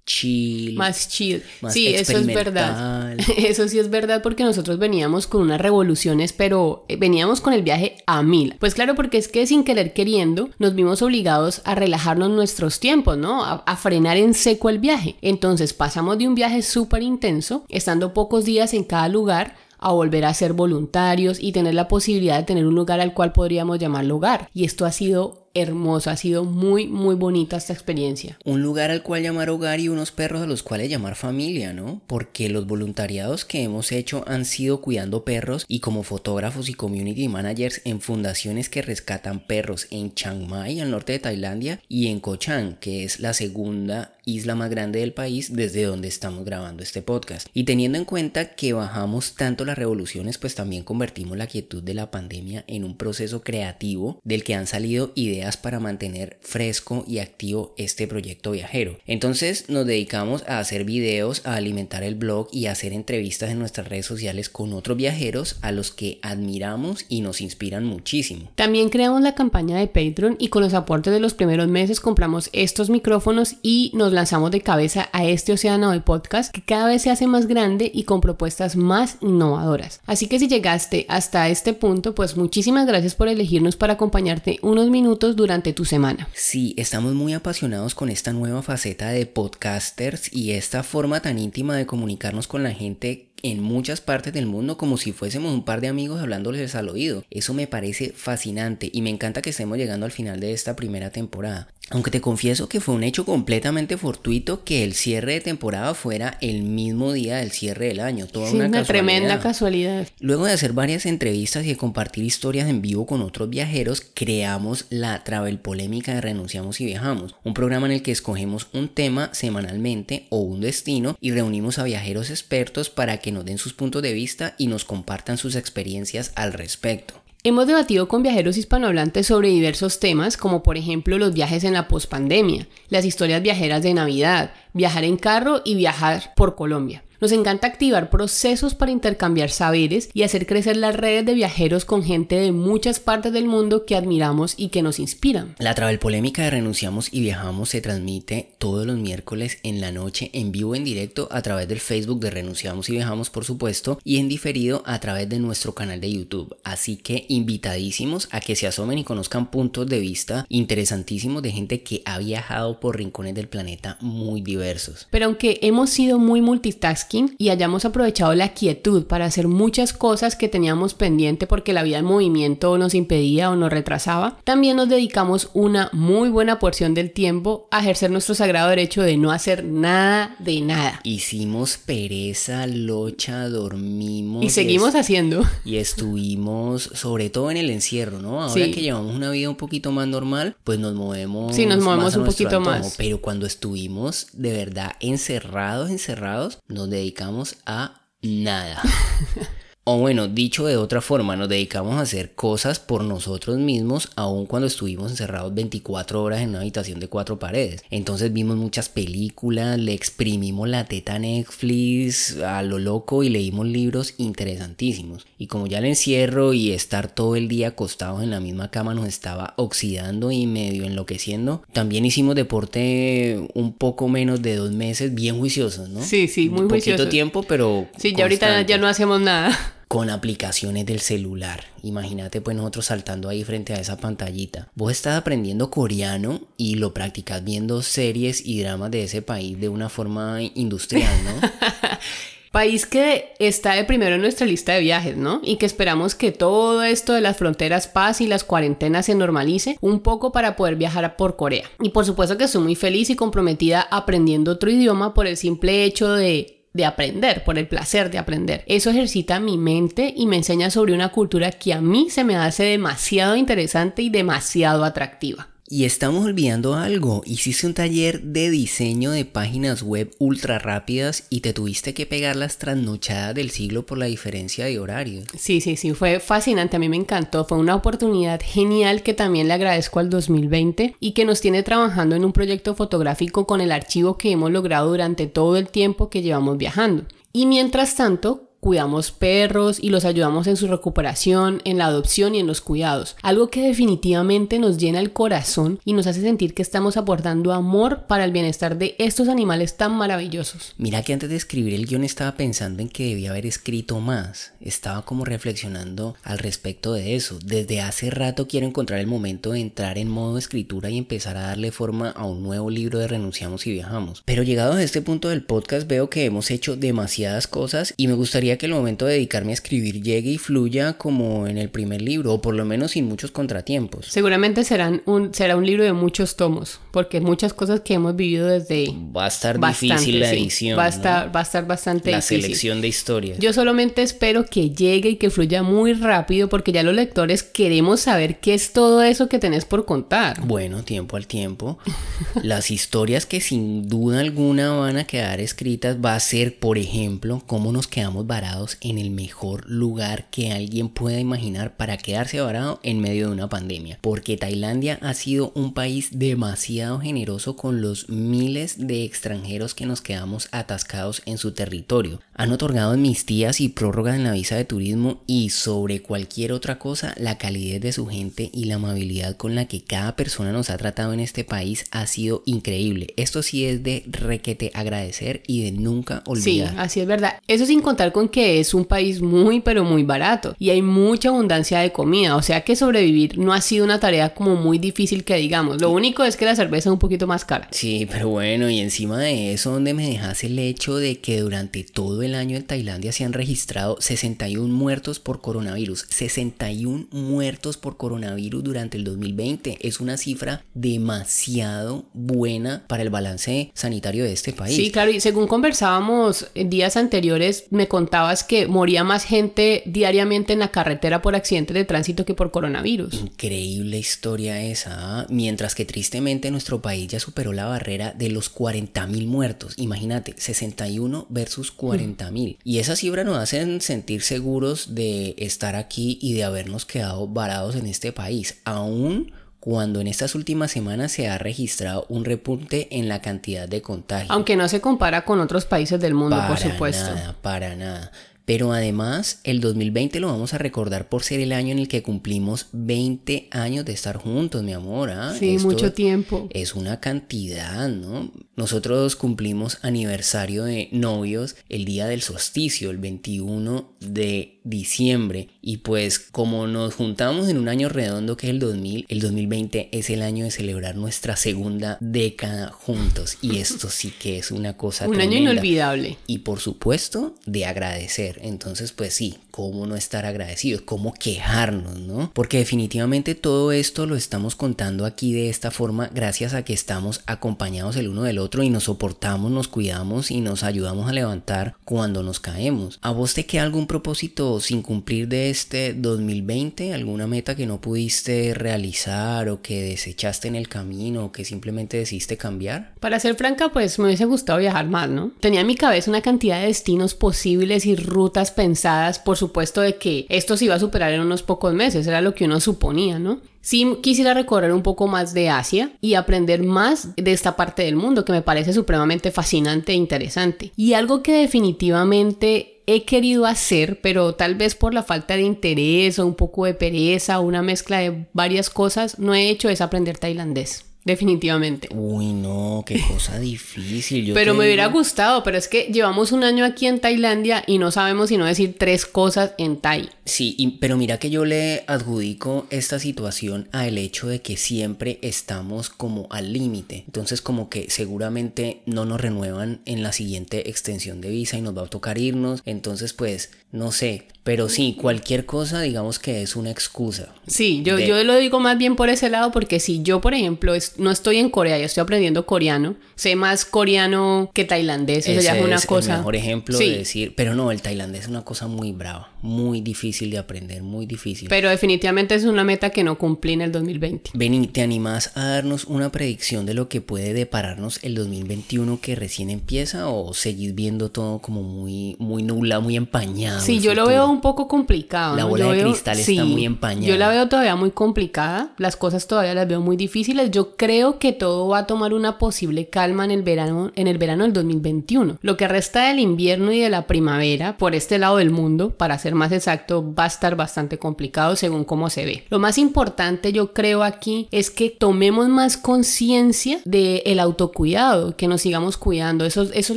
chill. 0.06 0.74
Más 0.74 1.08
chill. 1.08 1.42
sí, 1.70 1.88
eso 1.88 2.18
es 2.18 2.26
verdad. 2.26 3.16
Eso 3.36 3.68
sí 3.68 3.78
es 3.78 3.90
verdad 3.90 4.22
porque 4.22 4.44
nosotros 4.44 4.78
veníamos 4.78 5.26
con 5.26 5.42
unas 5.42 5.60
revoluciones, 5.60 6.32
pero 6.32 6.84
eh, 6.88 6.96
veníamos 6.96 7.40
con 7.40 7.52
el 7.52 7.62
viaje 7.62 7.96
a 8.06 8.22
mil. 8.22 8.56
Pues 8.58 8.74
claro, 8.74 8.94
porque 8.94 9.18
es 9.18 9.28
que 9.28 9.46
sin 9.46 9.64
querer 9.64 9.92
queriendo 9.92 10.50
nos 10.58 10.74
vimos 10.74 11.02
obligados 11.02 11.62
a 11.64 11.74
relajarnos 11.74 12.30
nuestros 12.30 12.80
tiempos, 12.80 13.16
¿no? 13.16 13.44
A, 13.44 13.62
a 13.66 13.76
frenar 13.76 14.16
en 14.16 14.34
seco 14.34 14.68
el 14.68 14.78
viaje. 14.78 15.16
Entonces 15.22 15.72
pasamos 15.72 16.18
de 16.18 16.28
un 16.28 16.34
viaje 16.34 16.62
súper 16.62 17.02
intenso, 17.02 17.64
estando 17.68 18.12
pocos 18.12 18.44
días 18.44 18.74
en 18.74 18.84
cada 18.84 19.08
lugar, 19.08 19.56
a 19.84 19.92
volver 19.92 20.24
a 20.24 20.32
ser 20.34 20.54
voluntarios 20.54 21.38
y 21.38 21.52
tener 21.52 21.74
la 21.74 21.88
posibilidad 21.88 22.38
de 22.38 22.44
tener 22.44 22.66
un 22.66 22.74
lugar 22.74 23.00
al 23.00 23.12
cual 23.12 23.32
podríamos 23.32 23.78
llamar 23.78 24.06
lugar. 24.06 24.48
Y 24.54 24.64
esto 24.64 24.86
ha 24.86 24.92
sido 24.92 25.43
hermosa, 25.54 26.12
ha 26.12 26.16
sido 26.16 26.44
muy, 26.44 26.86
muy 26.86 27.14
bonita 27.14 27.56
esta 27.56 27.72
experiencia. 27.72 28.38
Un 28.44 28.62
lugar 28.62 28.90
al 28.90 29.02
cual 29.02 29.22
llamar 29.22 29.50
hogar 29.50 29.80
y 29.80 29.88
unos 29.88 30.10
perros 30.10 30.42
a 30.42 30.46
los 30.46 30.62
cuales 30.62 30.90
llamar 30.90 31.14
familia, 31.14 31.72
¿no? 31.72 32.02
Porque 32.06 32.48
los 32.48 32.66
voluntariados 32.66 33.44
que 33.44 33.62
hemos 33.62 33.92
hecho 33.92 34.24
han 34.26 34.44
sido 34.44 34.80
cuidando 34.80 35.24
perros 35.24 35.64
y 35.68 35.80
como 35.80 36.02
fotógrafos 36.02 36.68
y 36.68 36.74
community 36.74 37.28
managers 37.28 37.80
en 37.84 38.00
fundaciones 38.00 38.68
que 38.68 38.82
rescatan 38.82 39.46
perros 39.46 39.86
en 39.90 40.14
Chiang 40.14 40.48
Mai, 40.48 40.80
al 40.80 40.90
norte 40.90 41.12
de 41.12 41.18
Tailandia, 41.20 41.80
y 41.88 42.08
en 42.08 42.20
Koh 42.20 42.36
Chang, 42.36 42.76
que 42.78 43.04
es 43.04 43.20
la 43.20 43.32
segunda 43.32 44.16
isla 44.26 44.54
más 44.54 44.70
grande 44.70 45.00
del 45.00 45.12
país 45.12 45.54
desde 45.54 45.84
donde 45.84 46.08
estamos 46.08 46.44
grabando 46.44 46.82
este 46.82 47.02
podcast. 47.02 47.46
Y 47.52 47.64
teniendo 47.64 47.98
en 47.98 48.04
cuenta 48.04 48.54
que 48.54 48.72
bajamos 48.72 49.34
tanto 49.34 49.64
las 49.64 49.78
revoluciones, 49.78 50.38
pues 50.38 50.54
también 50.54 50.82
convertimos 50.82 51.36
la 51.36 51.46
quietud 51.46 51.82
de 51.82 51.94
la 51.94 52.10
pandemia 52.10 52.64
en 52.66 52.84
un 52.84 52.96
proceso 52.96 53.42
creativo 53.42 54.20
del 54.24 54.42
que 54.44 54.54
han 54.54 54.66
salido 54.66 55.12
ideas 55.14 55.43
para 55.52 55.80
mantener 55.80 56.38
fresco 56.40 57.04
y 57.06 57.18
activo 57.18 57.74
este 57.76 58.06
proyecto 58.06 58.50
viajero. 58.50 58.96
Entonces 59.06 59.68
nos 59.68 59.86
dedicamos 59.86 60.44
a 60.48 60.58
hacer 60.58 60.84
videos, 60.84 61.42
a 61.44 61.54
alimentar 61.54 62.02
el 62.02 62.14
blog 62.14 62.48
y 62.52 62.66
a 62.66 62.72
hacer 62.72 62.92
entrevistas 62.92 63.50
en 63.50 63.58
nuestras 63.58 63.88
redes 63.88 64.06
sociales 64.06 64.48
con 64.48 64.72
otros 64.72 64.96
viajeros 64.96 65.58
a 65.62 65.72
los 65.72 65.90
que 65.90 66.18
admiramos 66.22 67.04
y 67.08 67.20
nos 67.20 67.40
inspiran 67.40 67.84
muchísimo. 67.84 68.50
También 68.54 68.88
creamos 68.88 69.22
la 69.22 69.34
campaña 69.34 69.78
de 69.78 69.86
Patreon 69.86 70.36
y 70.38 70.48
con 70.48 70.62
los 70.62 70.74
aportes 70.74 71.12
de 71.12 71.20
los 71.20 71.34
primeros 71.34 71.68
meses 71.68 72.00
compramos 72.00 72.50
estos 72.52 72.90
micrófonos 72.90 73.56
y 73.62 73.90
nos 73.94 74.12
lanzamos 74.12 74.50
de 74.50 74.60
cabeza 74.60 75.08
a 75.12 75.24
este 75.24 75.52
océano 75.52 75.90
de 75.90 76.00
podcast 76.00 76.52
que 76.52 76.62
cada 76.62 76.86
vez 76.86 77.02
se 77.02 77.10
hace 77.10 77.26
más 77.26 77.46
grande 77.46 77.90
y 77.92 78.04
con 78.04 78.20
propuestas 78.20 78.76
más 78.76 79.18
innovadoras. 79.20 80.00
Así 80.06 80.26
que 80.26 80.38
si 80.38 80.48
llegaste 80.48 81.06
hasta 81.08 81.48
este 81.48 81.72
punto, 81.72 82.14
pues 82.14 82.36
muchísimas 82.36 82.86
gracias 82.86 83.14
por 83.14 83.28
elegirnos 83.28 83.76
para 83.76 83.94
acompañarte 83.94 84.58
unos 84.62 84.90
minutos 84.90 85.33
durante 85.36 85.72
tu 85.72 85.84
semana. 85.84 86.28
Sí, 86.32 86.74
estamos 86.76 87.14
muy 87.14 87.32
apasionados 87.32 87.94
con 87.94 88.08
esta 88.08 88.32
nueva 88.32 88.62
faceta 88.62 89.10
de 89.10 89.26
podcasters 89.26 90.32
y 90.32 90.52
esta 90.52 90.82
forma 90.82 91.20
tan 91.20 91.38
íntima 91.38 91.76
de 91.76 91.86
comunicarnos 91.86 92.46
con 92.46 92.62
la 92.62 92.72
gente 92.72 93.30
en 93.44 93.62
muchas 93.62 94.00
partes 94.00 94.32
del 94.32 94.46
mundo 94.46 94.78
como 94.78 94.96
si 94.96 95.12
fuésemos 95.12 95.52
un 95.52 95.66
par 95.66 95.82
de 95.82 95.88
amigos 95.88 96.20
hablándoles 96.20 96.74
al 96.74 96.88
oído. 96.88 97.24
Eso 97.30 97.52
me 97.52 97.66
parece 97.66 98.12
fascinante 98.16 98.88
y 98.90 99.02
me 99.02 99.10
encanta 99.10 99.42
que 99.42 99.50
estemos 99.50 99.76
llegando 99.76 100.06
al 100.06 100.12
final 100.12 100.40
de 100.40 100.52
esta 100.52 100.74
primera 100.76 101.10
temporada. 101.10 101.68
Aunque 101.90 102.10
te 102.10 102.20
confieso 102.20 102.68
que 102.68 102.80
fue 102.80 102.94
un 102.94 103.04
hecho 103.04 103.24
completamente 103.24 103.96
fortuito 103.98 104.64
que 104.64 104.84
el 104.84 104.94
cierre 104.94 105.34
de 105.34 105.40
temporada 105.42 105.94
fuera 105.94 106.38
el 106.40 106.62
mismo 106.62 107.12
día 107.12 107.36
del 107.36 107.50
cierre 107.52 107.88
del 107.88 108.00
año. 108.00 108.26
Toda 108.26 108.48
Sí, 108.48 108.56
una, 108.56 108.66
una 108.66 108.78
casualidad. 108.78 108.86
tremenda 109.06 109.40
casualidad. 109.40 110.08
Luego 110.20 110.46
de 110.46 110.52
hacer 110.52 110.72
varias 110.72 111.04
entrevistas 111.06 111.64
y 111.64 111.68
de 111.68 111.76
compartir 111.76 112.24
historias 112.24 112.68
en 112.68 112.80
vivo 112.80 113.06
con 113.06 113.20
otros 113.20 113.50
viajeros, 113.50 114.00
creamos 114.14 114.86
la 114.88 115.22
Travel 115.24 115.58
Polémica 115.58 116.14
de 116.14 116.20
Renunciamos 116.22 116.80
y 116.80 116.86
Viajamos, 116.86 117.34
un 117.44 117.54
programa 117.54 117.86
en 117.86 117.92
el 117.92 118.02
que 118.02 118.12
escogemos 118.12 118.68
un 118.72 118.88
tema 118.88 119.30
semanalmente 119.34 120.26
o 120.30 120.38
un 120.38 120.60
destino 120.60 121.16
y 121.20 121.32
reunimos 121.32 121.78
a 121.78 121.84
viajeros 121.84 122.30
expertos 122.30 122.88
para 122.90 123.18
que 123.18 123.30
nos 123.30 123.44
den 123.44 123.58
sus 123.58 123.74
puntos 123.74 124.02
de 124.02 124.12
vista 124.14 124.54
y 124.58 124.68
nos 124.68 124.84
compartan 124.84 125.36
sus 125.38 125.54
experiencias 125.54 126.32
al 126.34 126.52
respecto. 126.54 127.23
Hemos 127.46 127.66
debatido 127.66 128.08
con 128.08 128.22
viajeros 128.22 128.56
hispanohablantes 128.56 129.26
sobre 129.26 129.50
diversos 129.50 130.00
temas, 130.00 130.38
como 130.38 130.62
por 130.62 130.78
ejemplo 130.78 131.18
los 131.18 131.34
viajes 131.34 131.62
en 131.64 131.74
la 131.74 131.88
pospandemia, 131.88 132.66
las 132.88 133.04
historias 133.04 133.42
viajeras 133.42 133.82
de 133.82 133.92
Navidad, 133.92 134.54
viajar 134.72 135.04
en 135.04 135.18
carro 135.18 135.60
y 135.62 135.74
viajar 135.74 136.32
por 136.36 136.54
Colombia. 136.54 137.04
Nos 137.24 137.32
encanta 137.32 137.66
activar 137.66 138.10
procesos 138.10 138.74
para 138.74 138.92
intercambiar 138.92 139.48
saberes 139.48 140.10
y 140.12 140.24
hacer 140.24 140.46
crecer 140.46 140.76
las 140.76 140.94
redes 140.94 141.24
de 141.24 141.32
viajeros 141.32 141.86
con 141.86 142.04
gente 142.04 142.36
de 142.36 142.52
muchas 142.52 143.00
partes 143.00 143.32
del 143.32 143.46
mundo 143.46 143.86
que 143.86 143.96
admiramos 143.96 144.52
y 144.58 144.68
que 144.68 144.82
nos 144.82 144.98
inspiran. 144.98 145.54
La 145.58 145.74
Travel 145.74 145.98
Polémica 145.98 146.42
de 146.42 146.50
Renunciamos 146.50 147.08
y 147.10 147.22
Viajamos 147.22 147.70
se 147.70 147.80
transmite 147.80 148.50
todos 148.58 148.86
los 148.86 148.98
miércoles 148.98 149.56
en 149.62 149.80
la 149.80 149.90
noche 149.90 150.28
en 150.34 150.52
vivo 150.52 150.74
en 150.74 150.84
directo 150.84 151.26
a 151.30 151.40
través 151.40 151.66
del 151.66 151.80
Facebook 151.80 152.20
de 152.20 152.28
Renunciamos 152.28 152.90
y 152.90 152.92
Viajamos 152.92 153.30
por 153.30 153.46
supuesto 153.46 153.98
y 154.04 154.18
en 154.18 154.28
diferido 154.28 154.82
a 154.84 155.00
través 155.00 155.26
de 155.26 155.38
nuestro 155.38 155.74
canal 155.74 156.02
de 156.02 156.12
YouTube. 156.12 156.54
Así 156.62 156.96
que 156.96 157.24
invitadísimos 157.30 158.28
a 158.32 158.40
que 158.40 158.54
se 158.54 158.66
asomen 158.66 158.98
y 158.98 159.04
conozcan 159.04 159.50
puntos 159.50 159.86
de 159.86 159.98
vista 159.98 160.44
interesantísimos 160.50 161.42
de 161.42 161.52
gente 161.52 161.82
que 161.82 162.02
ha 162.04 162.18
viajado 162.18 162.80
por 162.80 162.98
rincones 162.98 163.34
del 163.34 163.48
planeta 163.48 163.96
muy 164.02 164.42
diversos. 164.42 165.08
Pero 165.10 165.24
aunque 165.24 165.58
hemos 165.62 165.88
sido 165.88 166.18
muy 166.18 166.42
multitasking 166.42 167.13
y 167.38 167.48
hayamos 167.50 167.84
aprovechado 167.84 168.34
la 168.34 168.52
quietud 168.54 169.06
para 169.06 169.24
hacer 169.26 169.48
muchas 169.48 169.92
cosas 169.92 170.36
que 170.36 170.48
teníamos 170.48 170.94
pendiente 170.94 171.46
porque 171.46 171.72
la 171.72 171.82
vida 171.82 171.98
en 171.98 172.04
movimiento 172.04 172.76
nos 172.78 172.94
impedía 172.94 173.50
o 173.50 173.56
nos 173.56 173.70
retrasaba, 173.70 174.38
también 174.44 174.76
nos 174.76 174.88
dedicamos 174.88 175.50
una 175.54 175.90
muy 175.92 176.28
buena 176.28 176.58
porción 176.58 176.94
del 176.94 177.10
tiempo 177.12 177.68
a 177.70 177.80
ejercer 177.80 178.10
nuestro 178.10 178.34
sagrado 178.34 178.68
derecho 178.70 179.02
de 179.02 179.16
no 179.16 179.30
hacer 179.30 179.64
nada 179.64 180.36
de 180.38 180.60
nada. 180.60 181.00
Hicimos 181.04 181.78
pereza, 181.78 182.66
locha, 182.66 183.48
dormimos. 183.48 184.44
Y 184.44 184.50
seguimos 184.50 184.94
haciendo. 184.94 185.42
Y 185.64 185.76
estuvimos, 185.76 186.90
sobre 186.94 187.30
todo 187.30 187.50
en 187.50 187.56
el 187.56 187.70
encierro, 187.70 188.18
¿no? 188.20 188.42
Ahora 188.42 188.64
Sí. 188.64 188.70
que 188.70 188.80
llevamos 188.82 189.14
una 189.14 189.30
vida 189.30 189.48
un 189.48 189.56
poquito 189.56 189.92
más 189.92 190.06
normal, 190.08 190.56
pues 190.64 190.78
nos 190.78 190.94
movemos. 190.94 191.54
Sí, 191.54 191.66
nos 191.66 191.78
movemos 191.82 192.16
un 192.16 192.24
poquito 192.24 192.56
antojo. 192.58 192.78
más. 192.78 192.94
Pero 192.96 193.20
cuando 193.20 193.46
estuvimos 193.46 194.26
de 194.32 194.52
verdad 194.52 194.92
encerrados, 195.00 195.90
encerrados, 195.90 196.58
nos 196.68 196.88
dedicamos 196.94 197.56
a 197.66 198.00
nada. 198.22 198.82
O 199.86 199.98
bueno, 199.98 200.28
dicho 200.28 200.64
de 200.64 200.78
otra 200.78 201.02
forma, 201.02 201.36
nos 201.36 201.50
dedicamos 201.50 201.96
a 201.96 202.00
hacer 202.00 202.32
cosas 202.32 202.80
por 202.80 203.04
nosotros 203.04 203.58
mismos, 203.58 204.08
aun 204.16 204.46
cuando 204.46 204.66
estuvimos 204.66 205.10
encerrados 205.10 205.52
24 205.52 206.22
horas 206.22 206.40
en 206.40 206.48
una 206.48 206.60
habitación 206.60 207.00
de 207.00 207.08
cuatro 207.08 207.38
paredes. 207.38 207.84
Entonces 207.90 208.32
vimos 208.32 208.56
muchas 208.56 208.88
películas, 208.88 209.78
le 209.78 209.92
exprimimos 209.92 210.70
la 210.70 210.86
teta 210.86 211.16
a 211.16 211.18
Netflix 211.18 212.38
a 212.40 212.62
lo 212.62 212.78
loco 212.78 213.24
y 213.24 213.28
leímos 213.28 213.66
libros 213.66 214.14
interesantísimos. 214.16 215.26
Y 215.36 215.48
como 215.48 215.66
ya 215.66 215.80
el 215.80 215.84
encierro 215.84 216.54
y 216.54 216.72
estar 216.72 217.14
todo 217.14 217.36
el 217.36 217.46
día 217.48 217.68
acostados 217.68 218.22
en 218.22 218.30
la 218.30 218.40
misma 218.40 218.70
cama 218.70 218.94
nos 218.94 219.06
estaba 219.06 219.52
oxidando 219.58 220.32
y 220.32 220.46
medio 220.46 220.84
enloqueciendo, 220.84 221.62
también 221.74 222.06
hicimos 222.06 222.36
deporte 222.36 223.46
un 223.52 223.74
poco 223.74 224.08
menos 224.08 224.40
de 224.40 224.56
dos 224.56 224.72
meses, 224.72 225.14
bien 225.14 225.38
juiciosos, 225.38 225.90
¿no? 225.90 226.02
Sí, 226.02 226.26
sí, 226.26 226.48
muy 226.48 226.62
Un 226.62 226.68
poquito 226.68 226.86
juiciosos. 226.86 227.08
tiempo, 227.10 227.42
pero... 227.42 227.86
Sí, 227.98 228.14
ya 228.16 228.24
ahorita 228.24 228.46
constante 228.46 228.70
ya 228.70 228.78
no 228.78 228.86
hacemos 228.86 229.20
nada. 229.20 229.73
Con 229.94 230.10
aplicaciones 230.10 230.86
del 230.86 230.98
celular. 230.98 231.66
Imagínate 231.84 232.40
pues 232.40 232.56
nosotros 232.56 232.86
saltando 232.86 233.28
ahí 233.28 233.44
frente 233.44 233.74
a 233.74 233.76
esa 233.76 233.96
pantallita. 233.96 234.68
Vos 234.74 234.90
estás 234.90 235.16
aprendiendo 235.16 235.70
coreano 235.70 236.40
y 236.56 236.74
lo 236.74 236.92
practicas 236.92 237.44
viendo 237.44 237.80
series 237.80 238.44
y 238.44 238.60
dramas 238.60 238.90
de 238.90 239.04
ese 239.04 239.22
país 239.22 239.60
de 239.60 239.68
una 239.68 239.88
forma 239.88 240.42
industrial, 240.42 241.14
¿no? 241.24 241.48
País 242.50 242.86
que 242.86 243.34
está 243.38 243.74
de 243.74 243.84
primero 243.84 244.16
en 244.16 244.20
nuestra 244.20 244.46
lista 244.46 244.72
de 244.74 244.80
viajes, 244.80 245.16
¿no? 245.16 245.40
Y 245.44 245.56
que 245.56 245.66
esperamos 245.66 246.16
que 246.16 246.32
todo 246.32 246.82
esto 246.82 247.12
de 247.12 247.20
las 247.20 247.36
fronteras 247.36 247.86
paz 247.86 248.20
y 248.20 248.26
las 248.26 248.42
cuarentenas 248.42 249.06
se 249.06 249.14
normalice 249.14 249.76
un 249.80 250.00
poco 250.00 250.32
para 250.32 250.56
poder 250.56 250.74
viajar 250.74 251.16
por 251.16 251.36
Corea. 251.36 251.70
Y 251.80 251.90
por 251.90 252.04
supuesto 252.04 252.36
que 252.36 252.44
estoy 252.44 252.62
muy 252.62 252.74
feliz 252.74 253.10
y 253.10 253.16
comprometida 253.16 253.82
aprendiendo 253.90 254.52
otro 254.52 254.70
idioma 254.70 255.14
por 255.14 255.28
el 255.28 255.36
simple 255.36 255.84
hecho 255.84 256.12
de 256.12 256.53
de 256.74 256.84
aprender, 256.84 257.44
por 257.44 257.56
el 257.56 257.68
placer 257.68 258.10
de 258.10 258.18
aprender. 258.18 258.64
Eso 258.66 258.90
ejercita 258.90 259.40
mi 259.40 259.56
mente 259.56 260.12
y 260.14 260.26
me 260.26 260.36
enseña 260.36 260.70
sobre 260.70 260.92
una 260.92 261.08
cultura 261.08 261.52
que 261.52 261.72
a 261.72 261.80
mí 261.80 262.10
se 262.10 262.24
me 262.24 262.36
hace 262.36 262.64
demasiado 262.64 263.36
interesante 263.36 264.02
y 264.02 264.10
demasiado 264.10 264.84
atractiva. 264.84 265.53
Y 265.66 265.84
estamos 265.84 266.26
olvidando 266.26 266.74
algo. 266.74 267.22
Hiciste 267.24 267.66
un 267.66 267.72
taller 267.72 268.20
de 268.20 268.50
diseño 268.50 269.12
de 269.12 269.24
páginas 269.24 269.82
web 269.82 270.14
ultra 270.18 270.58
rápidas 270.58 271.26
y 271.30 271.40
te 271.40 271.54
tuviste 271.54 271.94
que 271.94 272.04
pegar 272.04 272.36
las 272.36 272.58
trasnochadas 272.58 273.34
del 273.34 273.48
siglo 273.48 273.86
por 273.86 273.96
la 273.96 274.04
diferencia 274.04 274.66
de 274.66 274.78
horario. 274.78 275.22
Sí, 275.38 275.62
sí, 275.62 275.76
sí, 275.76 275.92
fue 275.92 276.20
fascinante, 276.20 276.76
a 276.76 276.78
mí 276.78 276.90
me 276.90 276.96
encantó, 276.96 277.46
fue 277.46 277.56
una 277.56 277.76
oportunidad 277.76 278.42
genial 278.44 279.02
que 279.02 279.14
también 279.14 279.48
le 279.48 279.54
agradezco 279.54 280.00
al 280.00 280.10
2020 280.10 280.96
y 281.00 281.12
que 281.12 281.24
nos 281.24 281.40
tiene 281.40 281.62
trabajando 281.62 282.14
en 282.14 282.26
un 282.26 282.34
proyecto 282.34 282.74
fotográfico 282.74 283.46
con 283.46 283.62
el 283.62 283.72
archivo 283.72 284.18
que 284.18 284.32
hemos 284.32 284.50
logrado 284.50 284.90
durante 284.90 285.26
todo 285.26 285.56
el 285.56 285.68
tiempo 285.68 286.10
que 286.10 286.20
llevamos 286.20 286.58
viajando. 286.58 287.06
Y 287.32 287.46
mientras 287.46 287.96
tanto, 287.96 288.43
cuidamos 288.64 289.12
perros 289.12 289.78
y 289.78 289.90
los 289.90 290.06
ayudamos 290.06 290.46
en 290.46 290.56
su 290.56 290.68
recuperación, 290.68 291.60
en 291.66 291.76
la 291.76 291.84
adopción 291.84 292.34
y 292.34 292.38
en 292.38 292.46
los 292.46 292.62
cuidados. 292.62 293.14
Algo 293.20 293.48
que 293.48 293.60
definitivamente 293.60 294.58
nos 294.58 294.78
llena 294.78 295.00
el 295.00 295.12
corazón 295.12 295.80
y 295.84 295.92
nos 295.92 296.06
hace 296.06 296.22
sentir 296.22 296.54
que 296.54 296.62
estamos 296.62 296.96
aportando 296.96 297.52
amor 297.52 298.04
para 298.08 298.24
el 298.24 298.32
bienestar 298.32 298.78
de 298.78 298.94
estos 298.98 299.28
animales 299.28 299.76
tan 299.76 299.92
maravillosos. 299.92 300.72
Mira 300.78 301.02
que 301.02 301.12
antes 301.12 301.28
de 301.28 301.36
escribir 301.36 301.74
el 301.74 301.84
guion 301.84 302.04
estaba 302.04 302.36
pensando 302.36 302.80
en 302.80 302.88
que 302.88 303.04
debía 303.04 303.32
haber 303.32 303.44
escrito 303.44 304.00
más. 304.00 304.54
Estaba 304.62 305.04
como 305.04 305.26
reflexionando 305.26 306.14
al 306.22 306.38
respecto 306.38 306.94
de 306.94 307.16
eso. 307.16 307.38
Desde 307.44 307.82
hace 307.82 308.08
rato 308.08 308.48
quiero 308.48 308.66
encontrar 308.66 308.98
el 308.98 309.06
momento 309.06 309.52
de 309.52 309.60
entrar 309.60 309.98
en 309.98 310.08
modo 310.08 310.38
escritura 310.38 310.88
y 310.88 310.96
empezar 310.96 311.36
a 311.36 311.48
darle 311.48 311.70
forma 311.70 312.08
a 312.08 312.24
un 312.24 312.42
nuevo 312.42 312.70
libro 312.70 312.98
de 312.98 313.08
Renunciamos 313.08 313.66
y 313.66 313.72
Viajamos. 313.72 314.22
Pero 314.24 314.42
llegados 314.42 314.76
a 314.76 314.82
este 314.82 315.02
punto 315.02 315.28
del 315.28 315.42
podcast 315.42 315.86
veo 315.86 316.08
que 316.08 316.24
hemos 316.24 316.50
hecho 316.50 316.76
demasiadas 316.76 317.46
cosas 317.46 317.92
y 317.98 318.08
me 318.08 318.14
gustaría 318.14 318.53
que 318.58 318.66
el 318.66 318.72
momento 318.72 319.06
de 319.06 319.14
dedicarme 319.14 319.52
a 319.52 319.54
escribir 319.54 320.02
llegue 320.02 320.30
y 320.30 320.38
fluya 320.38 320.94
como 320.94 321.46
en 321.46 321.58
el 321.58 321.68
primer 321.68 322.02
libro, 322.02 322.32
o 322.32 322.40
por 322.40 322.54
lo 322.54 322.64
menos 322.64 322.92
sin 322.92 323.06
muchos 323.06 323.30
contratiempos. 323.30 324.06
Seguramente 324.06 324.64
serán 324.64 325.02
un, 325.06 325.34
será 325.34 325.56
un 325.56 325.66
libro 325.66 325.84
de 325.84 325.92
muchos 325.92 326.36
tomos, 326.36 326.80
porque 326.90 327.20
muchas 327.20 327.52
cosas 327.52 327.80
que 327.80 327.94
hemos 327.94 328.16
vivido 328.16 328.46
desde... 328.46 328.94
Va 329.16 329.26
a 329.26 329.28
estar 329.28 329.58
Bastante, 329.58 329.94
difícil 329.94 330.20
la 330.20 330.30
sí. 330.30 330.36
edición. 330.36 330.78
Va 330.78 330.84
a 330.84 330.90
¿no? 330.90 330.96
estar, 330.96 331.34
va 331.34 331.40
a 331.40 331.42
estar 331.42 331.66
bastante 331.66 332.10
la 332.10 332.18
difícil. 332.18 332.42
selección 332.42 332.80
de 332.80 332.88
historias. 332.88 333.38
Yo 333.38 333.52
solamente 333.52 334.02
espero 334.02 334.44
que 334.46 334.70
llegue 334.70 335.10
y 335.10 335.16
que 335.16 335.30
fluya 335.30 335.62
muy 335.62 335.92
rápido 335.94 336.48
porque 336.48 336.72
ya 336.72 336.82
los 336.82 336.94
lectores 336.94 337.42
queremos 337.42 338.00
saber 338.00 338.40
qué 338.40 338.54
es 338.54 338.72
todo 338.72 339.02
eso 339.02 339.28
que 339.28 339.38
tenés 339.38 339.64
por 339.64 339.84
contar. 339.84 340.40
Bueno, 340.46 340.82
tiempo 340.84 341.16
al 341.16 341.26
tiempo. 341.26 341.78
Las 342.42 342.70
historias 342.70 343.26
que 343.26 343.40
sin 343.40 343.88
duda 343.88 344.20
alguna 344.20 344.72
van 344.72 344.96
a 344.96 345.04
quedar 345.04 345.40
escritas 345.40 345.96
va 346.04 346.14
a 346.14 346.20
ser, 346.20 346.58
por 346.58 346.78
ejemplo, 346.78 347.42
cómo 347.46 347.72
nos 347.72 347.86
quedamos 347.86 348.26
varados 348.44 348.76
en 348.82 348.98
el 348.98 349.10
mejor 349.10 349.64
lugar 349.70 350.26
que 350.30 350.52
alguien 350.52 350.88
pueda 350.90 351.18
imaginar 351.18 351.76
para 351.76 351.96
quedarse 351.96 352.40
varado 352.40 352.78
en 352.82 353.00
medio 353.00 353.26
de 353.28 353.32
una 353.32 353.48
pandemia. 353.48 353.98
Porque 354.02 354.36
Tailandia 354.36 354.98
ha 355.00 355.14
sido 355.14 355.50
un 355.54 355.72
país 355.72 356.10
demasiado 356.18 357.00
generoso 357.00 357.56
con 357.56 357.80
los 357.80 358.08
miles 358.10 358.86
de 358.86 359.04
extranjeros 359.04 359.74
que 359.74 359.86
nos 359.86 360.02
quedamos 360.02 360.48
atascados 360.52 361.22
en 361.24 361.38
su 361.38 361.52
territorio. 361.52 362.20
Han 362.34 362.52
otorgado 362.52 362.92
amnistías 362.92 363.60
y 363.62 363.70
prórrogas 363.70 364.16
en 364.16 364.24
la 364.24 364.32
visa 364.32 364.56
de 364.56 364.64
turismo 364.66 365.22
y 365.26 365.48
sobre 365.50 366.02
cualquier 366.02 366.52
otra 366.52 366.78
cosa, 366.78 367.14
la 367.16 367.38
calidez 367.38 367.80
de 367.80 367.92
su 367.92 368.06
gente 368.06 368.50
y 368.52 368.64
la 368.64 368.74
amabilidad 368.74 369.36
con 369.38 369.54
la 369.54 369.64
que 369.66 369.82
cada 369.82 370.16
persona 370.16 370.52
nos 370.52 370.68
ha 370.68 370.76
tratado 370.76 371.14
en 371.14 371.20
este 371.20 371.44
país 371.44 371.86
ha 371.92 372.06
sido 372.06 372.42
increíble. 372.44 373.14
Esto 373.16 373.42
sí 373.42 373.64
es 373.64 373.82
de 373.82 374.02
requete 374.06 374.70
agradecer 374.74 375.42
y 375.46 375.62
de 375.62 375.72
nunca 375.72 376.22
Sí, 376.26 376.60
olvidar. 376.60 376.74
así 376.78 377.00
es 377.00 377.06
verdad. 377.06 377.34
Eso 377.48 377.64
sin 377.64 377.80
contar 377.80 378.12
con 378.12 378.28
que 378.34 378.58
es 378.58 378.74
un 378.74 378.84
país 378.84 379.22
muy 379.22 379.60
pero 379.60 379.84
muy 379.84 380.02
barato 380.02 380.56
y 380.58 380.70
hay 380.70 380.82
mucha 380.82 381.28
abundancia 381.28 381.78
de 381.78 381.92
comida, 381.92 382.34
o 382.34 382.42
sea 382.42 382.62
que 382.62 382.74
sobrevivir 382.74 383.38
no 383.38 383.52
ha 383.52 383.60
sido 383.60 383.84
una 383.84 384.00
tarea 384.00 384.34
como 384.34 384.56
muy 384.56 384.78
difícil 384.78 385.22
que 385.22 385.36
digamos. 385.36 385.80
Lo 385.80 385.90
único 385.90 386.24
es 386.24 386.36
que 386.36 386.44
la 386.44 386.56
cerveza 386.56 386.88
es 386.88 386.92
un 386.92 386.98
poquito 386.98 387.28
más 387.28 387.44
cara. 387.44 387.68
Sí, 387.70 388.08
pero 388.10 388.28
bueno, 388.30 388.68
y 388.68 388.80
encima 388.80 389.20
de 389.20 389.52
eso, 389.52 389.70
donde 389.70 389.94
me 389.94 390.04
dejas 390.04 390.42
el 390.42 390.58
hecho 390.58 390.96
de 390.96 391.20
que 391.20 391.42
durante 391.42 391.84
todo 391.84 392.22
el 392.22 392.34
año 392.34 392.56
en 392.56 392.64
Tailandia 392.64 393.12
se 393.12 393.22
han 393.22 393.32
registrado 393.32 393.98
61 394.00 394.74
muertos 394.74 395.20
por 395.20 395.40
coronavirus. 395.40 396.06
61 396.08 397.06
muertos 397.12 397.76
por 397.76 397.96
coronavirus 397.96 398.64
durante 398.64 398.96
el 398.96 399.04
2020. 399.04 399.78
Es 399.80 400.00
una 400.00 400.16
cifra 400.16 400.64
demasiado 400.74 402.06
buena 402.14 402.82
para 402.88 403.04
el 403.04 403.10
balance 403.10 403.70
sanitario 403.74 404.24
de 404.24 404.32
este 404.32 404.52
país. 404.52 404.74
Sí, 404.74 404.90
claro, 404.90 405.12
y 405.12 405.20
según 405.20 405.46
conversábamos 405.46 406.48
días 406.54 406.96
anteriores, 406.96 407.66
me 407.70 407.86
contabas 408.14 408.44
que 408.44 408.68
moría 408.68 409.02
más 409.02 409.24
gente 409.24 409.82
diariamente 409.86 410.52
en 410.52 410.60
la 410.60 410.68
carretera 410.68 411.20
por 411.20 411.34
accidentes 411.34 411.74
de 411.74 411.84
tránsito 411.84 412.24
que 412.24 412.32
por 412.32 412.52
coronavirus. 412.52 413.12
Increíble 413.14 413.98
historia 413.98 414.62
esa. 414.62 414.92
¿ah? 414.94 415.26
Mientras 415.30 415.74
que 415.74 415.84
tristemente 415.84 416.52
nuestro 416.52 416.80
país 416.80 417.08
ya 417.08 417.18
superó 417.18 417.52
la 417.52 417.66
barrera 417.66 418.12
de 418.12 418.30
los 418.30 418.50
40 418.50 419.04
mil 419.08 419.26
muertos. 419.26 419.74
Imagínate, 419.78 420.36
61 420.38 421.26
versus 421.28 421.72
40 421.72 422.30
mil. 422.30 422.56
Y 422.62 422.78
esa 422.78 422.94
cifra 422.94 423.24
nos 423.24 423.36
hacen 423.36 423.80
sentir 423.80 424.22
seguros 424.22 424.94
de 424.94 425.34
estar 425.36 425.74
aquí 425.74 426.20
y 426.22 426.34
de 426.34 426.44
habernos 426.44 426.86
quedado 426.86 427.26
varados 427.26 427.74
en 427.74 427.86
este 427.86 428.12
país. 428.12 428.60
Aún 428.64 429.32
cuando 429.64 430.02
en 430.02 430.08
estas 430.08 430.34
últimas 430.34 430.70
semanas 430.70 431.10
se 431.10 431.26
ha 431.26 431.38
registrado 431.38 432.04
un 432.10 432.26
repunte 432.26 432.86
en 432.90 433.08
la 433.08 433.22
cantidad 433.22 433.66
de 433.66 433.80
contagios. 433.80 434.30
Aunque 434.30 434.56
no 434.56 434.68
se 434.68 434.82
compara 434.82 435.24
con 435.24 435.40
otros 435.40 435.64
países 435.64 435.98
del 436.02 436.12
mundo, 436.12 436.38
por 436.46 436.58
supuesto. 436.58 437.06
Para 437.06 437.14
nada, 437.14 437.36
para 437.40 437.74
nada. 437.74 438.12
Pero 438.44 438.72
además, 438.72 439.40
el 439.44 439.60
2020 439.60 440.20
lo 440.20 440.28
vamos 440.28 440.52
a 440.52 440.58
recordar 440.58 441.08
por 441.08 441.22
ser 441.22 441.40
el 441.40 441.52
año 441.52 441.72
en 441.72 441.78
el 441.78 441.88
que 441.88 442.02
cumplimos 442.02 442.66
20 442.72 443.48
años 443.50 443.84
de 443.84 443.92
estar 443.92 444.18
juntos, 444.18 444.62
mi 444.62 444.72
amor. 444.72 445.10
¿ah? 445.10 445.34
Sí, 445.38 445.56
mucho 445.58 445.92
tiempo. 445.92 446.48
Es 446.50 446.74
una 446.74 447.00
cantidad, 447.00 447.88
¿no? 447.88 448.30
Nosotros 448.56 449.16
cumplimos 449.16 449.78
aniversario 449.82 450.64
de 450.64 450.88
novios 450.92 451.56
el 451.68 451.84
día 451.84 452.06
del 452.06 452.22
solsticio, 452.22 452.90
el 452.90 452.98
21 452.98 453.90
de 454.00 454.60
diciembre. 454.64 455.48
Y 455.60 455.78
pues 455.78 456.18
como 456.18 456.66
nos 456.66 456.94
juntamos 456.94 457.48
en 457.48 457.58
un 457.58 457.68
año 457.68 457.88
redondo 457.88 458.36
que 458.36 458.48
es 458.48 458.50
el 458.50 458.58
2000, 458.58 459.06
el 459.08 459.20
2020 459.20 459.88
es 459.92 460.10
el 460.10 460.22
año 460.22 460.44
de 460.44 460.50
celebrar 460.50 460.96
nuestra 460.96 461.36
segunda 461.36 461.98
década 462.00 462.70
juntos. 462.70 463.38
Y 463.40 463.58
esto 463.58 463.88
sí 463.90 464.12
que 464.18 464.38
es 464.38 464.50
una 464.50 464.76
cosa... 464.76 465.08
un 465.08 465.20
año 465.20 465.38
inolvidable. 465.38 466.16
Y 466.26 466.38
por 466.38 466.60
supuesto, 466.60 467.34
de 467.46 467.66
agradecer. 467.66 468.33
Entonces, 468.40 468.92
pues 468.92 469.14
sí, 469.14 469.38
¿cómo 469.54 469.86
no 469.86 469.94
estar 469.94 470.26
agradecidos? 470.26 470.82
¿Cómo 470.82 471.14
quejarnos, 471.14 472.00
no? 472.00 472.32
Porque 472.34 472.58
definitivamente 472.58 473.36
todo 473.36 473.70
esto 473.70 474.04
lo 474.04 474.16
estamos 474.16 474.56
contando 474.56 475.06
aquí 475.06 475.32
de 475.32 475.48
esta 475.48 475.70
forma 475.70 476.10
gracias 476.12 476.54
a 476.54 476.64
que 476.64 476.72
estamos 476.72 477.22
acompañados 477.26 477.94
el 477.94 478.08
uno 478.08 478.24
del 478.24 478.40
otro 478.40 478.64
y 478.64 478.68
nos 478.68 478.84
soportamos, 478.84 479.52
nos 479.52 479.68
cuidamos 479.68 480.32
y 480.32 480.40
nos 480.40 480.64
ayudamos 480.64 481.08
a 481.08 481.12
levantar 481.12 481.76
cuando 481.84 482.24
nos 482.24 482.40
caemos. 482.40 482.98
¿A 483.00 483.12
vos 483.12 483.34
te 483.34 483.46
queda 483.46 483.62
algún 483.62 483.86
propósito 483.86 484.58
sin 484.58 484.82
cumplir 484.82 485.28
de 485.28 485.50
este 485.50 485.94
2020? 485.94 486.92
¿Alguna 486.92 487.28
meta 487.28 487.54
que 487.54 487.66
no 487.66 487.80
pudiste 487.80 488.54
realizar 488.54 489.48
o 489.48 489.62
que 489.62 489.82
desechaste 489.82 490.48
en 490.48 490.56
el 490.56 490.68
camino 490.68 491.26
o 491.26 491.30
que 491.30 491.44
simplemente 491.44 491.98
decidiste 491.98 492.36
cambiar? 492.36 492.94
Para 492.98 493.20
ser 493.20 493.36
franca, 493.36 493.68
pues 493.68 494.00
me 494.00 494.06
hubiese 494.06 494.24
gustado 494.24 494.58
viajar 494.58 494.88
más, 494.88 495.08
¿no? 495.08 495.30
Tenía 495.38 495.60
en 495.60 495.68
mi 495.68 495.76
cabeza 495.76 496.10
una 496.10 496.22
cantidad 496.22 496.60
de 496.60 496.66
destinos 496.66 497.14
posibles 497.14 497.86
y 497.86 497.94
rutas 497.94 498.50
pensadas, 498.50 499.20
por 499.20 499.43
supuesto 499.46 499.80
de 499.80 499.96
que 499.96 500.26
esto 500.28 500.56
se 500.56 500.64
iba 500.66 500.74
a 500.74 500.80
superar 500.80 501.12
en 501.12 501.20
unos 501.20 501.42
pocos 501.42 501.74
meses, 501.74 502.06
era 502.06 502.20
lo 502.20 502.34
que 502.34 502.44
uno 502.44 502.60
suponía, 502.60 503.18
¿no? 503.18 503.40
Sí 503.60 503.96
quisiera 504.02 504.34
recorrer 504.34 504.72
un 504.72 504.82
poco 504.82 505.06
más 505.06 505.32
de 505.32 505.48
Asia 505.48 505.92
y 506.00 506.14
aprender 506.14 506.62
más 506.62 507.14
de 507.16 507.32
esta 507.32 507.56
parte 507.56 507.82
del 507.82 507.96
mundo 507.96 508.24
que 508.24 508.32
me 508.32 508.42
parece 508.42 508.72
supremamente 508.72 509.30
fascinante 509.30 509.92
e 509.92 509.96
interesante. 509.96 510.72
Y 510.76 510.92
algo 510.92 511.22
que 511.22 511.38
definitivamente 511.38 512.82
he 512.86 513.04
querido 513.04 513.46
hacer, 513.46 514.00
pero 514.02 514.34
tal 514.34 514.54
vez 514.54 514.74
por 514.74 514.92
la 514.92 515.02
falta 515.02 515.36
de 515.36 515.42
interés 515.42 516.18
o 516.18 516.26
un 516.26 516.34
poco 516.34 516.66
de 516.66 516.74
pereza 516.74 517.40
o 517.40 517.46
una 517.46 517.62
mezcla 517.62 517.98
de 517.98 518.26
varias 518.32 518.68
cosas, 518.68 519.18
no 519.18 519.34
he 519.34 519.48
hecho 519.48 519.68
es 519.68 519.80
aprender 519.80 520.18
tailandés. 520.18 520.84
Definitivamente. 521.04 521.88
Uy, 521.94 522.32
no, 522.32 522.82
qué 522.86 523.00
cosa 523.00 523.38
difícil. 523.40 524.32
pero 524.32 524.54
me 524.54 524.64
hubiera 524.64 524.86
gustado, 524.86 525.42
pero 525.42 525.58
es 525.58 525.68
que 525.68 525.84
llevamos 525.92 526.32
un 526.32 526.44
año 526.44 526.64
aquí 526.64 526.86
en 526.86 526.98
Tailandia 526.98 527.62
y 527.66 527.78
no 527.78 527.90
sabemos 527.90 528.30
sino 528.30 528.46
decir 528.46 528.76
tres 528.78 529.04
cosas 529.04 529.52
en 529.58 529.76
Thai. 529.76 530.08
Sí, 530.24 530.78
pero 530.80 530.96
mira 530.96 531.18
que 531.18 531.28
yo 531.28 531.44
le 531.44 531.84
adjudico 531.86 532.66
esta 532.70 532.98
situación 532.98 533.68
al 533.72 533.98
hecho 533.98 534.28
de 534.28 534.40
que 534.40 534.56
siempre 534.56 535.18
estamos 535.20 535.90
como 535.90 536.26
al 536.30 536.52
límite. 536.52 537.04
Entonces 537.06 537.42
como 537.42 537.68
que 537.68 537.90
seguramente 537.90 538.80
no 538.86 539.04
nos 539.04 539.20
renuevan 539.20 539.80
en 539.84 540.02
la 540.02 540.12
siguiente 540.12 540.70
extensión 540.70 541.20
de 541.20 541.28
visa 541.28 541.58
y 541.58 541.60
nos 541.60 541.76
va 541.76 541.82
a 541.82 541.86
tocar 541.86 542.16
irnos. 542.16 542.62
Entonces 542.64 543.12
pues 543.12 543.50
no 543.72 543.92
sé, 543.92 544.28
pero 544.42 544.68
sí, 544.68 544.96
cualquier 544.98 545.44
cosa 545.44 545.80
digamos 545.82 546.18
que 546.18 546.42
es 546.42 546.56
una 546.56 546.70
excusa. 546.70 547.34
Sí, 547.46 547.82
yo, 547.84 547.98
yo 547.98 548.22
lo 548.24 548.36
digo 548.36 548.60
más 548.60 548.78
bien 548.78 548.96
por 548.96 549.10
ese 549.10 549.28
lado 549.28 549.50
porque 549.52 549.80
si 549.80 550.02
yo, 550.02 550.20
por 550.20 550.32
ejemplo, 550.32 550.74
no 550.96 551.10
estoy 551.10 551.38
en 551.38 551.50
Corea, 551.50 551.78
yo 551.78 551.84
estoy 551.84 552.02
aprendiendo 552.02 552.46
coreano, 552.46 552.96
sé 553.14 553.36
más 553.36 553.64
coreano 553.64 554.50
que 554.54 554.64
tailandés, 554.64 555.28
eso 555.28 555.40
ya 555.40 555.56
es 555.56 555.64
una 555.64 555.80
cosa. 555.80 556.12
El 556.12 556.18
mejor 556.18 556.36
ejemplo 556.36 556.78
de 556.78 556.98
decir, 556.98 557.34
pero 557.36 557.54
no, 557.54 557.70
el 557.70 557.82
tailandés 557.82 558.22
es 558.22 558.28
una 558.28 558.44
cosa 558.44 558.66
muy 558.66 558.92
brava, 558.92 559.32
muy 559.42 559.80
difícil 559.80 560.30
de 560.30 560.38
aprender, 560.38 560.82
muy 560.82 561.06
difícil. 561.06 561.48
Pero 561.48 561.68
definitivamente 561.68 562.34
es 562.34 562.44
una 562.44 562.64
meta 562.64 562.90
que 562.90 563.04
no 563.04 563.18
cumplí 563.18 563.54
en 563.54 563.62
el 563.62 563.72
2020. 563.72 564.30
Beni, 564.34 564.66
¿te 564.66 564.82
animás 564.82 565.36
a 565.36 565.46
darnos 565.46 565.84
una 565.84 566.10
predicción 566.10 566.66
de 566.66 566.74
lo 566.74 566.88
que 566.88 567.00
puede 567.00 567.34
depararnos 567.34 567.98
el 568.02 568.14
2021 568.14 569.00
que 569.00 569.14
recién 569.14 569.50
empieza 569.50 570.08
o 570.08 570.34
seguís 570.34 570.74
viendo 570.74 571.10
todo 571.10 571.38
como 571.40 571.62
muy, 571.62 572.16
muy 572.18 572.42
nula, 572.42 572.80
muy 572.80 572.96
empañado? 572.96 573.60
Sí, 573.60 573.80
yo 573.80 573.94
lo 573.94 574.06
veo 574.06 574.28
un 574.28 574.40
poco 574.40 574.68
complicado. 574.68 575.36
La 575.36 575.44
bola 575.44 575.72
de 575.72 575.82
cristal 575.82 576.18
está 576.18 576.44
muy 576.44 576.64
empañada. 576.64 577.06
Yo 577.06 577.16
la 577.16 577.28
veo 577.28 577.48
todavía 577.48 577.76
muy 577.76 577.90
complicada. 577.90 578.72
Las 578.78 578.96
cosas 578.96 579.26
todavía 579.26 579.54
las 579.54 579.68
veo 579.68 579.80
muy 579.80 579.96
difíciles. 579.96 580.50
Yo 580.50 580.76
creo 580.84 581.18
que 581.18 581.32
todo 581.32 581.66
va 581.68 581.78
a 581.78 581.86
tomar 581.86 582.12
una 582.12 582.36
posible 582.36 582.90
calma 582.90 583.24
en 583.24 583.30
el 583.30 583.42
verano, 583.42 583.90
en 583.94 584.06
el 584.06 584.18
verano 584.18 584.44
del 584.44 584.52
2021. 584.52 585.38
Lo 585.40 585.56
que 585.56 585.66
resta 585.66 586.08
del 586.08 586.18
invierno 586.18 586.72
y 586.72 586.80
de 586.80 586.90
la 586.90 587.06
primavera, 587.06 587.78
por 587.78 587.94
este 587.94 588.18
lado 588.18 588.36
del 588.36 588.50
mundo, 588.50 588.90
para 588.90 589.18
ser 589.18 589.34
más 589.34 589.50
exacto, 589.50 590.14
va 590.14 590.24
a 590.24 590.26
estar 590.26 590.56
bastante 590.56 590.98
complicado 590.98 591.56
según 591.56 591.84
cómo 591.84 592.10
se 592.10 592.26
ve. 592.26 592.44
Lo 592.50 592.58
más 592.58 592.76
importante 592.76 593.50
yo 593.50 593.72
creo 593.72 594.02
aquí 594.02 594.46
es 594.50 594.70
que 594.70 594.90
tomemos 594.90 595.48
más 595.48 595.78
conciencia 595.78 596.80
del 596.84 597.40
autocuidado, 597.40 598.36
que 598.36 598.46
nos 598.46 598.60
sigamos 598.60 598.98
cuidando. 598.98 599.46
Eso, 599.46 599.62
eso 599.62 599.92
es 599.94 599.96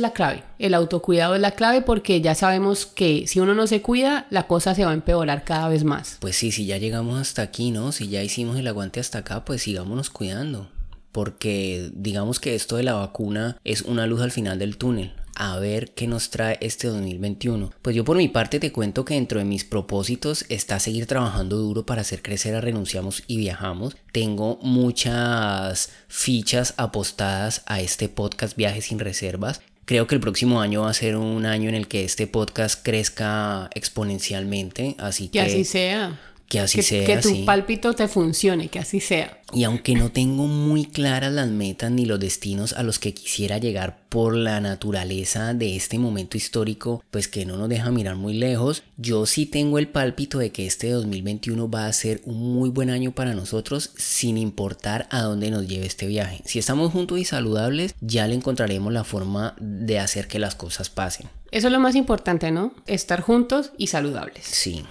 la 0.00 0.14
clave. 0.14 0.42
El 0.58 0.72
autocuidado 0.72 1.34
es 1.34 1.42
la 1.42 1.50
clave 1.50 1.82
porque 1.82 2.22
ya 2.22 2.34
sabemos 2.34 2.86
que 2.86 3.26
si 3.26 3.40
uno 3.40 3.54
no 3.54 3.66
se 3.66 3.82
cuida, 3.82 4.26
la 4.30 4.46
cosa 4.46 4.74
se 4.74 4.86
va 4.86 4.92
a 4.92 4.94
empeorar 4.94 5.44
cada 5.44 5.68
vez 5.68 5.84
más. 5.84 6.16
Pues 6.18 6.36
sí, 6.36 6.50
si 6.50 6.64
ya 6.64 6.78
llegamos 6.78 7.20
hasta 7.20 7.42
aquí, 7.42 7.72
¿no? 7.72 7.92
Si 7.92 8.08
ya 8.08 8.22
hicimos 8.22 8.56
el 8.58 8.66
aguante 8.66 9.00
hasta 9.00 9.18
acá, 9.18 9.44
pues 9.44 9.60
sigámonos 9.60 10.08
cuidando. 10.08 10.66
Porque 11.12 11.90
digamos 11.94 12.40
que 12.40 12.54
esto 12.54 12.76
de 12.76 12.82
la 12.82 12.94
vacuna 12.94 13.56
es 13.64 13.82
una 13.82 14.06
luz 14.06 14.20
al 14.20 14.30
final 14.30 14.58
del 14.58 14.76
túnel 14.76 15.12
a 15.38 15.56
ver 15.58 15.92
qué 15.92 16.06
nos 16.06 16.30
trae 16.30 16.58
este 16.60 16.88
2021. 16.88 17.72
Pues 17.80 17.94
yo 17.94 18.04
por 18.04 18.16
mi 18.16 18.28
parte 18.28 18.58
te 18.58 18.72
cuento 18.72 19.04
que 19.04 19.14
dentro 19.14 19.38
de 19.38 19.44
mis 19.44 19.64
propósitos 19.64 20.44
está 20.48 20.80
seguir 20.80 21.06
trabajando 21.06 21.56
duro 21.56 21.86
para 21.86 22.00
hacer 22.02 22.22
crecer 22.22 22.56
a 22.56 22.60
Renunciamos 22.60 23.22
y 23.28 23.36
Viajamos. 23.38 23.96
Tengo 24.12 24.58
muchas 24.62 25.90
fichas 26.08 26.74
apostadas 26.76 27.62
a 27.66 27.80
este 27.80 28.08
podcast 28.08 28.56
Viajes 28.56 28.86
sin 28.86 28.98
Reservas. 28.98 29.62
Creo 29.84 30.06
que 30.06 30.16
el 30.16 30.20
próximo 30.20 30.60
año 30.60 30.82
va 30.82 30.90
a 30.90 30.94
ser 30.94 31.16
un 31.16 31.46
año 31.46 31.68
en 31.68 31.76
el 31.76 31.88
que 31.88 32.04
este 32.04 32.26
podcast 32.26 32.84
crezca 32.84 33.70
exponencialmente, 33.74 34.96
así 34.98 35.28
que... 35.28 35.38
Que 35.38 35.40
así 35.40 35.64
sea. 35.64 36.20
Que 36.48 36.60
así 36.60 36.82
sea. 36.82 37.04
Que 37.04 37.18
tu 37.18 37.44
pálpito 37.44 37.92
te 37.92 38.08
funcione, 38.08 38.68
que 38.68 38.78
así 38.78 39.00
sea. 39.00 39.42
Y 39.52 39.64
aunque 39.64 39.94
no 39.94 40.10
tengo 40.10 40.46
muy 40.46 40.86
claras 40.86 41.32
las 41.32 41.48
metas 41.48 41.90
ni 41.90 42.06
los 42.06 42.20
destinos 42.20 42.72
a 42.72 42.82
los 42.82 42.98
que 42.98 43.14
quisiera 43.14 43.58
llegar 43.58 43.98
por 44.08 44.34
la 44.34 44.60
naturaleza 44.60 45.52
de 45.52 45.76
este 45.76 45.98
momento 45.98 46.36
histórico, 46.36 47.02
pues 47.10 47.28
que 47.28 47.44
no 47.44 47.56
nos 47.56 47.68
deja 47.68 47.90
mirar 47.90 48.16
muy 48.16 48.34
lejos, 48.34 48.82
yo 48.96 49.26
sí 49.26 49.46
tengo 49.46 49.78
el 49.78 49.88
pálpito 49.88 50.38
de 50.38 50.50
que 50.50 50.66
este 50.66 50.90
2021 50.90 51.70
va 51.70 51.86
a 51.86 51.92
ser 51.92 52.20
un 52.24 52.54
muy 52.54 52.70
buen 52.70 52.90
año 52.90 53.12
para 53.12 53.34
nosotros 53.34 53.92
sin 53.96 54.38
importar 54.38 55.06
a 55.10 55.22
dónde 55.22 55.50
nos 55.50 55.66
lleve 55.66 55.86
este 55.86 56.06
viaje. 56.06 56.42
Si 56.46 56.58
estamos 56.58 56.92
juntos 56.92 57.18
y 57.18 57.24
saludables, 57.24 57.94
ya 58.00 58.26
le 58.26 58.34
encontraremos 58.34 58.92
la 58.92 59.04
forma 59.04 59.54
de 59.60 59.98
hacer 59.98 60.28
que 60.28 60.38
las 60.38 60.54
cosas 60.54 60.88
pasen. 60.88 61.28
Eso 61.50 61.68
es 61.68 61.72
lo 61.72 61.80
más 61.80 61.94
importante, 61.94 62.50
¿no? 62.50 62.74
Estar 62.86 63.22
juntos 63.22 63.72
y 63.78 63.86
saludables. 63.86 64.44
Sí. 64.44 64.84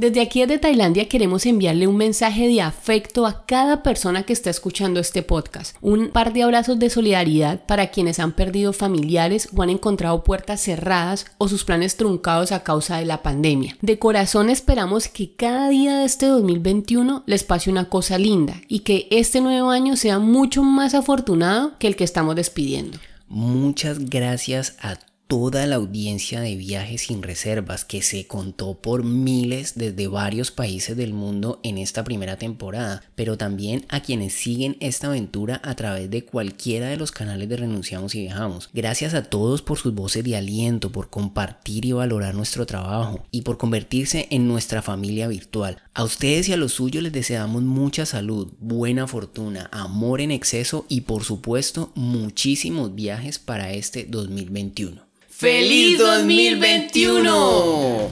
Desde 0.00 0.22
aquí 0.22 0.40
desde 0.40 0.56
Tailandia 0.56 1.10
queremos 1.10 1.44
enviarle 1.44 1.86
un 1.86 1.98
mensaje 1.98 2.48
de 2.48 2.62
afecto 2.62 3.26
a 3.26 3.44
cada 3.44 3.82
persona 3.82 4.22
que 4.22 4.32
está 4.32 4.48
escuchando 4.48 4.98
este 4.98 5.22
podcast. 5.22 5.76
Un 5.82 6.08
par 6.08 6.32
de 6.32 6.42
abrazos 6.42 6.78
de 6.78 6.88
solidaridad 6.88 7.66
para 7.66 7.90
quienes 7.90 8.18
han 8.18 8.32
perdido 8.32 8.72
familiares 8.72 9.50
o 9.54 9.60
han 9.60 9.68
encontrado 9.68 10.24
puertas 10.24 10.62
cerradas 10.62 11.26
o 11.36 11.48
sus 11.48 11.66
planes 11.66 11.98
truncados 11.98 12.50
a 12.50 12.62
causa 12.62 12.96
de 12.96 13.04
la 13.04 13.22
pandemia. 13.22 13.76
De 13.82 13.98
corazón 13.98 14.48
esperamos 14.48 15.06
que 15.06 15.34
cada 15.34 15.68
día 15.68 15.98
de 15.98 16.06
este 16.06 16.24
2021 16.24 17.22
les 17.26 17.44
pase 17.44 17.68
una 17.68 17.90
cosa 17.90 18.16
linda 18.16 18.54
y 18.68 18.78
que 18.78 19.06
este 19.10 19.42
nuevo 19.42 19.68
año 19.68 19.96
sea 19.96 20.18
mucho 20.18 20.62
más 20.62 20.94
afortunado 20.94 21.76
que 21.78 21.88
el 21.88 21.96
que 21.96 22.04
estamos 22.04 22.36
despidiendo. 22.36 22.96
Muchas 23.28 23.98
gracias 23.98 24.76
a 24.80 24.96
toda 25.30 25.64
la 25.68 25.76
audiencia 25.76 26.40
de 26.40 26.56
viajes 26.56 27.02
sin 27.02 27.22
reservas 27.22 27.84
que 27.84 28.02
se 28.02 28.26
contó 28.26 28.74
por 28.74 29.04
miles 29.04 29.74
desde 29.76 30.08
varios 30.08 30.50
países 30.50 30.96
del 30.96 31.12
mundo 31.12 31.60
en 31.62 31.78
esta 31.78 32.02
primera 32.02 32.36
temporada, 32.36 33.04
pero 33.14 33.38
también 33.38 33.86
a 33.90 34.00
quienes 34.00 34.34
siguen 34.34 34.76
esta 34.80 35.06
aventura 35.06 35.60
a 35.62 35.76
través 35.76 36.10
de 36.10 36.24
cualquiera 36.24 36.88
de 36.88 36.96
los 36.96 37.12
canales 37.12 37.48
de 37.48 37.58
Renunciamos 37.58 38.16
y 38.16 38.22
Viajamos. 38.22 38.70
Gracias 38.72 39.14
a 39.14 39.22
todos 39.22 39.62
por 39.62 39.78
sus 39.78 39.94
voces 39.94 40.24
de 40.24 40.34
aliento, 40.34 40.90
por 40.90 41.10
compartir 41.10 41.84
y 41.84 41.92
valorar 41.92 42.34
nuestro 42.34 42.66
trabajo 42.66 43.24
y 43.30 43.42
por 43.42 43.56
convertirse 43.56 44.26
en 44.32 44.48
nuestra 44.48 44.82
familia 44.82 45.28
virtual. 45.28 45.80
A 45.94 46.02
ustedes 46.02 46.48
y 46.48 46.54
a 46.54 46.56
los 46.56 46.72
suyos 46.72 47.04
les 47.04 47.12
deseamos 47.12 47.62
mucha 47.62 48.04
salud, 48.04 48.52
buena 48.58 49.06
fortuna, 49.06 49.68
amor 49.70 50.22
en 50.22 50.32
exceso 50.32 50.86
y 50.88 51.02
por 51.02 51.22
supuesto 51.22 51.92
muchísimos 51.94 52.96
viajes 52.96 53.38
para 53.38 53.72
este 53.72 54.06
2021. 54.10 55.08
¡Feliz 55.40 55.98
2021! 55.98 58.10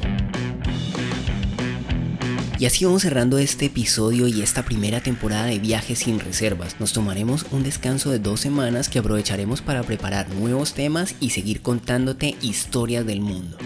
Y 2.59 2.65
así 2.65 2.87
vamos 2.87 3.03
cerrando 3.03 3.37
este 3.37 3.67
episodio 3.67 4.29
y 4.29 4.41
esta 4.41 4.65
primera 4.65 5.03
temporada 5.03 5.45
de 5.45 5.59
Viajes 5.59 5.99
sin 5.99 6.21
Reservas. 6.21 6.81
Nos 6.81 6.95
tomaremos 6.95 7.45
un 7.51 7.65
descanso 7.65 8.11
de 8.11 8.19
dos 8.19 8.41
semanas 8.41 8.89
que 8.89 9.01
aprovecharemos 9.01 9.61
para 9.61 9.83
preparar 9.83 10.31
nuevos 10.31 10.73
temas 10.73 11.17
y 11.21 11.29
seguir 11.29 11.61
contándote 11.61 12.35
historias 12.41 13.05
del 13.05 13.21
mundo. 13.21 13.59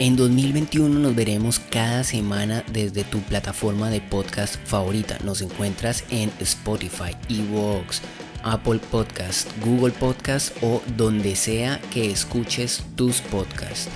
En 0.00 0.16
2021 0.16 0.98
nos 0.98 1.14
veremos 1.14 1.60
cada 1.60 2.02
semana 2.02 2.64
desde 2.72 3.04
tu 3.04 3.20
plataforma 3.20 3.88
de 3.88 4.00
podcast 4.00 4.56
favorita. 4.64 5.16
Nos 5.22 5.42
encuentras 5.42 6.02
en 6.10 6.32
Spotify, 6.40 7.14
Evox, 7.28 8.02
Apple 8.44 8.80
Podcast, 8.90 9.48
Google 9.64 9.92
Podcast 9.92 10.56
o 10.62 10.82
donde 10.96 11.36
sea 11.36 11.80
que 11.92 12.10
escuches 12.10 12.82
tus 12.96 13.20
podcasts. 13.20 13.88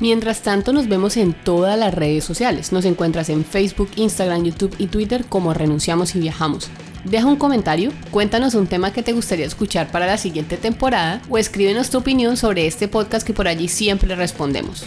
Mientras 0.00 0.42
tanto 0.42 0.72
nos 0.72 0.88
vemos 0.88 1.16
en 1.16 1.32
todas 1.32 1.78
las 1.78 1.94
redes 1.94 2.24
sociales. 2.24 2.72
Nos 2.72 2.84
encuentras 2.84 3.30
en 3.30 3.44
Facebook, 3.44 3.88
Instagram, 3.96 4.44
YouTube 4.44 4.74
y 4.78 4.88
Twitter 4.88 5.24
como 5.24 5.54
Renunciamos 5.54 6.14
y 6.14 6.20
Viajamos. 6.20 6.68
Deja 7.04 7.26
un 7.26 7.36
comentario, 7.36 7.92
cuéntanos 8.10 8.54
un 8.54 8.66
tema 8.66 8.92
que 8.92 9.02
te 9.02 9.12
gustaría 9.12 9.46
escuchar 9.46 9.90
para 9.90 10.06
la 10.06 10.16
siguiente 10.16 10.56
temporada 10.56 11.20
o 11.28 11.38
escríbenos 11.38 11.90
tu 11.90 11.98
opinión 11.98 12.36
sobre 12.36 12.66
este 12.66 12.88
podcast 12.88 13.26
que 13.26 13.34
por 13.34 13.46
allí 13.46 13.68
siempre 13.68 14.14
respondemos. 14.14 14.86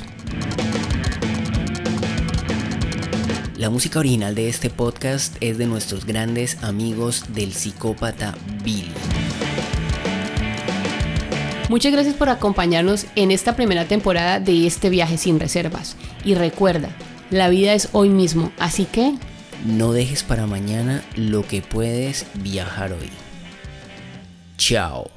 La 3.58 3.72
música 3.72 3.98
original 3.98 4.36
de 4.36 4.50
este 4.50 4.70
podcast 4.70 5.36
es 5.42 5.58
de 5.58 5.66
nuestros 5.66 6.06
grandes 6.06 6.64
amigos 6.64 7.24
del 7.34 7.54
psicópata 7.54 8.36
Billy. 8.64 8.92
Muchas 11.68 11.92
gracias 11.92 12.14
por 12.14 12.30
acompañarnos 12.30 13.08
en 13.16 13.32
esta 13.32 13.56
primera 13.56 13.86
temporada 13.86 14.40
de 14.40 14.68
este 14.68 14.92
viaje 14.92 15.18
sin 15.18 15.40
reservas. 15.40 15.98
Y 16.24 16.36
recuerda, 16.36 16.90
la 17.32 17.50
vida 17.50 17.74
es 17.74 17.90
hoy 17.94 18.10
mismo, 18.10 18.52
así 18.60 18.86
que... 18.86 19.16
No 19.66 19.92
dejes 19.92 20.22
para 20.22 20.46
mañana 20.46 21.04
lo 21.16 21.42
que 21.42 21.64
puedes 21.64 22.28
viajar 22.36 22.94
hoy. 22.94 23.10
Chao. 24.58 25.10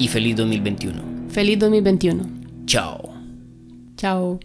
Y 0.00 0.08
feliz 0.08 0.34
2021. 0.34 1.30
Feliz 1.30 1.58
2021. 1.60 2.24
Chao. 2.66 3.14
Chao. 3.96 4.40